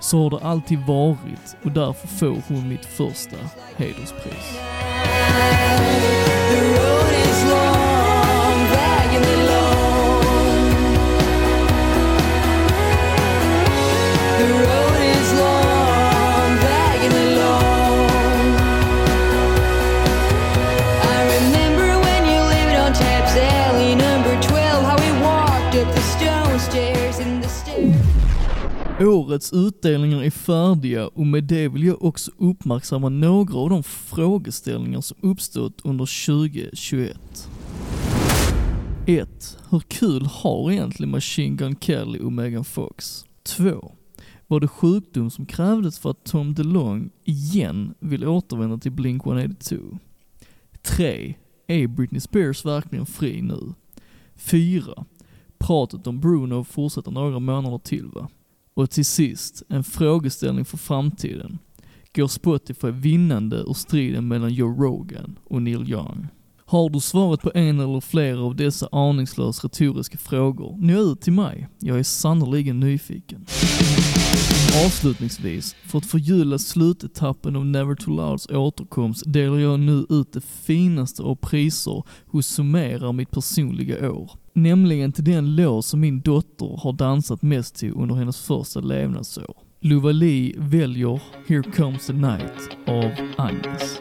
Så 0.00 0.22
har 0.22 0.30
det 0.30 0.46
alltid 0.46 0.78
varit 0.86 1.56
och 1.64 1.70
därför 1.70 2.08
får 2.08 2.42
hon 2.48 2.68
mitt 2.68 2.84
första 2.84 3.36
hederspris. 3.76 4.58
Årets 29.00 29.52
utdelningar 29.52 30.22
är 30.22 30.30
färdiga 30.30 31.08
och 31.08 31.26
med 31.26 31.44
det 31.44 31.68
vill 31.68 31.84
jag 31.84 32.04
också 32.04 32.30
uppmärksamma 32.38 33.08
några 33.08 33.58
av 33.58 33.70
de 33.70 33.82
frågeställningar 33.82 35.00
som 35.00 35.16
uppstått 35.20 35.80
under 35.84 36.26
2021. 36.26 37.48
1. 39.06 39.58
Hur 39.70 39.80
kul 39.80 40.26
har 40.26 40.70
egentligen 40.70 41.10
Machine 41.10 41.56
Gun 41.56 41.76
Kelly 41.80 42.18
och 42.18 42.32
Megan 42.32 42.64
Fox? 42.64 43.24
2. 43.42 43.92
Var 44.46 44.60
det 44.60 44.68
sjukdom 44.68 45.30
som 45.30 45.46
krävdes 45.46 45.98
för 45.98 46.10
att 46.10 46.24
Tom 46.24 46.54
DeLonge 46.54 47.08
igen 47.24 47.94
vill 48.00 48.26
återvända 48.26 48.78
till 48.78 48.92
Blink-182? 48.92 49.98
3. 50.82 51.34
Är 51.66 51.86
Britney 51.86 52.20
Spears 52.20 52.64
verkligen 52.64 53.06
fri 53.06 53.42
nu? 53.42 53.74
4. 54.36 55.04
Pratet 55.58 56.06
om 56.06 56.20
Bruno 56.20 56.64
fortsätter 56.64 57.10
några 57.10 57.38
månader 57.38 57.78
till 57.78 58.06
va? 58.06 58.28
Och 58.80 58.90
till 58.90 59.04
sist, 59.04 59.62
en 59.68 59.84
frågeställning 59.84 60.64
för 60.64 60.76
framtiden. 60.76 61.58
Går 62.14 62.28
Spotify 62.28 62.90
vinnande 62.90 63.56
ur 63.56 63.72
striden 63.72 64.28
mellan 64.28 64.54
Joe 64.54 64.84
Rogan 64.84 65.38
och 65.44 65.62
Neil 65.62 65.90
Young? 65.90 66.28
Har 66.66 66.90
du 66.90 67.00
svaret 67.00 67.40
på 67.40 67.52
en 67.54 67.80
eller 67.80 68.00
flera 68.00 68.40
av 68.40 68.56
dessa 68.56 68.88
aningslösa 68.92 69.66
retoriska 69.66 70.18
frågor, 70.18 70.76
nå 70.78 71.12
ut 71.12 71.20
till 71.20 71.32
mig. 71.32 71.68
Jag 71.78 71.98
är 71.98 72.02
sannerligen 72.02 72.80
nyfiken. 72.80 73.46
Avslutningsvis, 74.86 75.76
för 75.86 75.98
att 75.98 76.06
förgylla 76.06 76.58
slutetappen 76.58 77.56
av 77.56 77.66
Never 77.66 77.94
Too 77.94 78.16
Louds 78.16 78.46
återkomst 78.46 79.22
delar 79.26 79.58
jag 79.58 79.80
nu 79.80 80.06
ut 80.08 80.32
det 80.32 80.44
finaste 80.44 81.22
av 81.22 81.34
priser 81.34 82.02
hos 82.26 82.46
Summerar 82.46 83.12
mitt 83.12 83.30
personliga 83.30 84.10
år. 84.10 84.30
Nämligen 84.52 85.12
till 85.12 85.24
den 85.24 85.56
låt 85.56 85.84
som 85.84 86.00
min 86.00 86.20
dotter 86.20 86.80
har 86.82 86.92
dansat 86.92 87.42
mest 87.42 87.76
till 87.76 87.92
under 87.96 88.14
hennes 88.14 88.40
första 88.40 88.80
levnadsår. 88.80 89.54
Luvali 89.80 90.54
väljer 90.58 91.20
Here 91.48 91.62
Comes 91.62 92.06
the 92.06 92.12
Night 92.12 92.68
av 92.86 93.10
Agnes. 93.36 94.00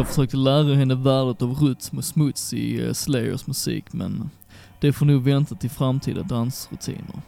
Jag 0.00 0.08
försökte 0.08 0.36
lära 0.36 0.74
henne 0.74 0.94
värdet 0.94 1.42
av 1.42 1.54
rytm 1.54 1.98
och 1.98 2.04
smuts 2.04 2.52
i 2.52 2.86
eh, 2.86 2.92
Slayers 2.92 3.46
musik 3.46 3.92
men 3.92 4.30
det 4.80 4.92
får 4.92 5.06
nog 5.06 5.22
vänta 5.22 5.54
till 5.54 5.70
framtida 5.70 6.22
dansrutiner. 6.22 7.22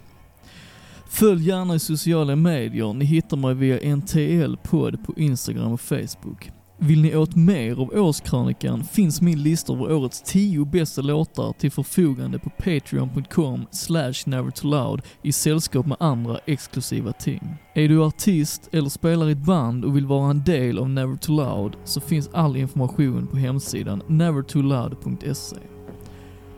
Följ 1.08 1.48
gärna 1.48 1.74
i 1.74 1.78
sociala 1.78 2.36
medier, 2.36 2.92
ni 2.92 3.04
hittar 3.04 3.36
mig 3.36 3.54
via 3.54 3.96
NTL 3.96 4.56
podd 4.62 5.04
på 5.04 5.14
Instagram 5.16 5.72
och 5.72 5.80
Facebook. 5.80 6.50
Vill 6.84 7.02
ni 7.02 7.16
åt 7.16 7.36
mer 7.36 7.80
av 7.80 7.90
årskrönikan 7.94 8.84
finns 8.84 9.20
min 9.20 9.42
lista 9.42 9.72
över 9.72 9.92
årets 9.92 10.22
10 10.22 10.64
bästa 10.64 11.02
låtar 11.02 11.52
till 11.52 11.70
förfogande 11.70 12.38
på 12.38 12.50
patreon.com 12.50 13.66
slash 13.70 14.12
nevertoloud 14.26 15.02
i 15.22 15.32
sällskap 15.32 15.86
med 15.86 15.96
andra 16.00 16.38
exklusiva 16.46 17.12
ting. 17.12 17.54
Är 17.74 17.88
du 17.88 18.04
artist 18.04 18.68
eller 18.72 18.88
spelar 18.88 19.28
i 19.28 19.32
ett 19.32 19.38
band 19.38 19.84
och 19.84 19.96
vill 19.96 20.06
vara 20.06 20.30
en 20.30 20.44
del 20.44 20.78
av 20.78 20.90
Never 20.90 21.16
Too 21.16 21.36
Loud 21.36 21.76
så 21.84 22.00
finns 22.00 22.30
all 22.32 22.56
information 22.56 23.26
på 23.26 23.36
hemsidan 23.36 24.02
nevertoloud.se. 24.06 25.56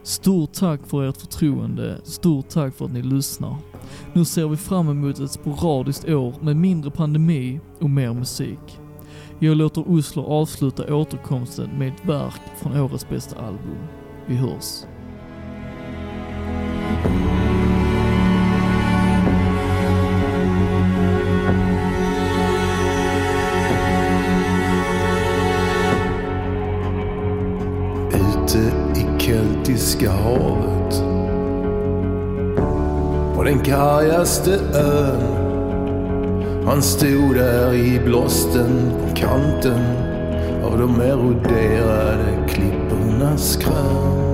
Stort 0.02 0.52
tack 0.52 0.80
för 0.86 1.08
ert 1.08 1.16
förtroende, 1.16 2.00
stort 2.04 2.48
tack 2.48 2.74
för 2.74 2.84
att 2.84 2.92
ni 2.92 3.02
lyssnar. 3.02 3.56
Nu 4.12 4.24
ser 4.24 4.48
vi 4.48 4.56
fram 4.56 4.88
emot 4.88 5.18
ett 5.18 5.30
sporadiskt 5.30 6.08
år 6.08 6.34
med 6.40 6.56
mindre 6.56 6.90
pandemi 6.90 7.60
och 7.80 7.90
mer 7.90 8.12
musik. 8.12 8.78
Jag 9.44 9.56
låter 9.56 9.90
Oslo 9.90 10.22
avsluta 10.22 10.94
återkomsten 10.94 11.70
med 11.78 11.88
ett 11.88 12.04
verk 12.04 12.40
från 12.56 12.80
årets 12.80 13.08
bästa 13.08 13.36
album. 13.38 13.78
Vi 14.26 14.36
hörs. 14.36 14.84
Ute 28.12 28.58
i 29.00 29.20
Keltiska 29.20 30.10
havet 30.10 30.94
På 33.36 33.42
den 33.44 33.58
kargaste 33.58 34.60
ön 34.74 35.43
han 36.66 36.82
stod 36.82 37.34
där 37.34 37.74
i 37.74 38.00
blåsten 38.04 38.92
på 39.00 39.16
kanten 39.16 39.80
Av 40.64 40.78
de 40.78 41.00
eroderade 41.00 42.48
klippornas 42.48 43.56
krön. 43.56 44.24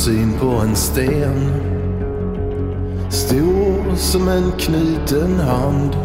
Syn 0.00 0.32
på 0.40 0.46
en 0.46 0.76
sten 0.76 1.52
Stor 3.10 3.96
som 3.96 4.28
en 4.28 4.52
knuten 4.58 5.40
hand 5.40 5.96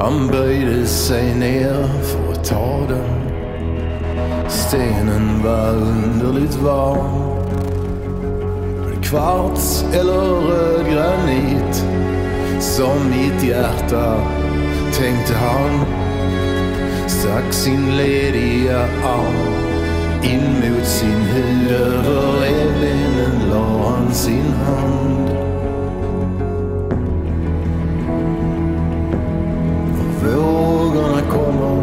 Han 0.00 0.28
böjde 0.28 0.86
sig 0.86 1.34
ner 1.34 1.88
för 2.02 2.32
att 2.32 2.44
ta 2.44 2.86
den 2.88 3.26
Stenen 4.48 5.42
var 5.44 5.74
underligt 5.74 6.54
varm. 6.54 7.42
Kvarts 9.02 9.84
eller 9.92 10.40
röd 10.40 10.86
granit? 10.92 11.84
Som 12.60 13.10
mitt 13.10 13.48
hjärta, 13.48 14.20
tänkte 14.92 15.34
han. 15.34 15.86
Stack 17.08 17.52
sin 17.52 17.96
lediga 17.96 18.80
arm 19.04 19.55
in 20.32 20.60
mot 20.60 20.86
sin 20.86 21.20
hud. 21.32 21.70
Över 21.70 22.40
revbenen 22.40 23.50
la 23.50 23.90
han 23.90 24.14
sin 24.14 24.52
hand. 24.52 25.28
Och 29.98 30.26
vågorna 30.26 31.20
kommer 31.30 31.76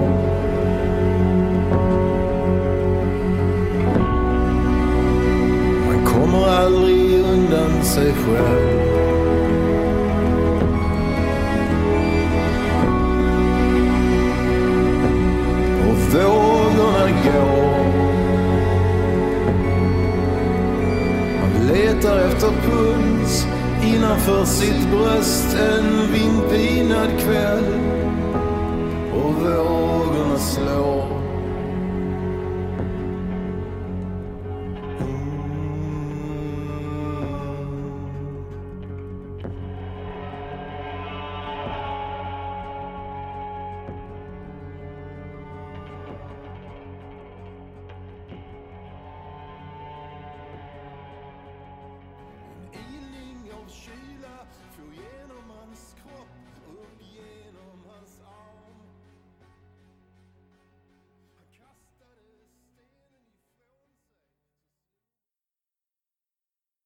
Man 5.86 6.06
kommer 6.06 6.48
aldrig 6.48 7.20
undan 7.20 7.84
sig 7.84 8.14
själv. 8.14 8.73
Letar 22.04 22.20
efter 22.20 22.48
puls 22.48 23.48
innanför 23.84 24.46
sitt 24.46 24.92
bröst 24.92 25.56
en 25.56 26.12
vindpinad 26.14 27.20
kväll. 27.20 27.64
Och 29.14 29.34
vågorna 29.34 30.38
slår. 30.38 30.93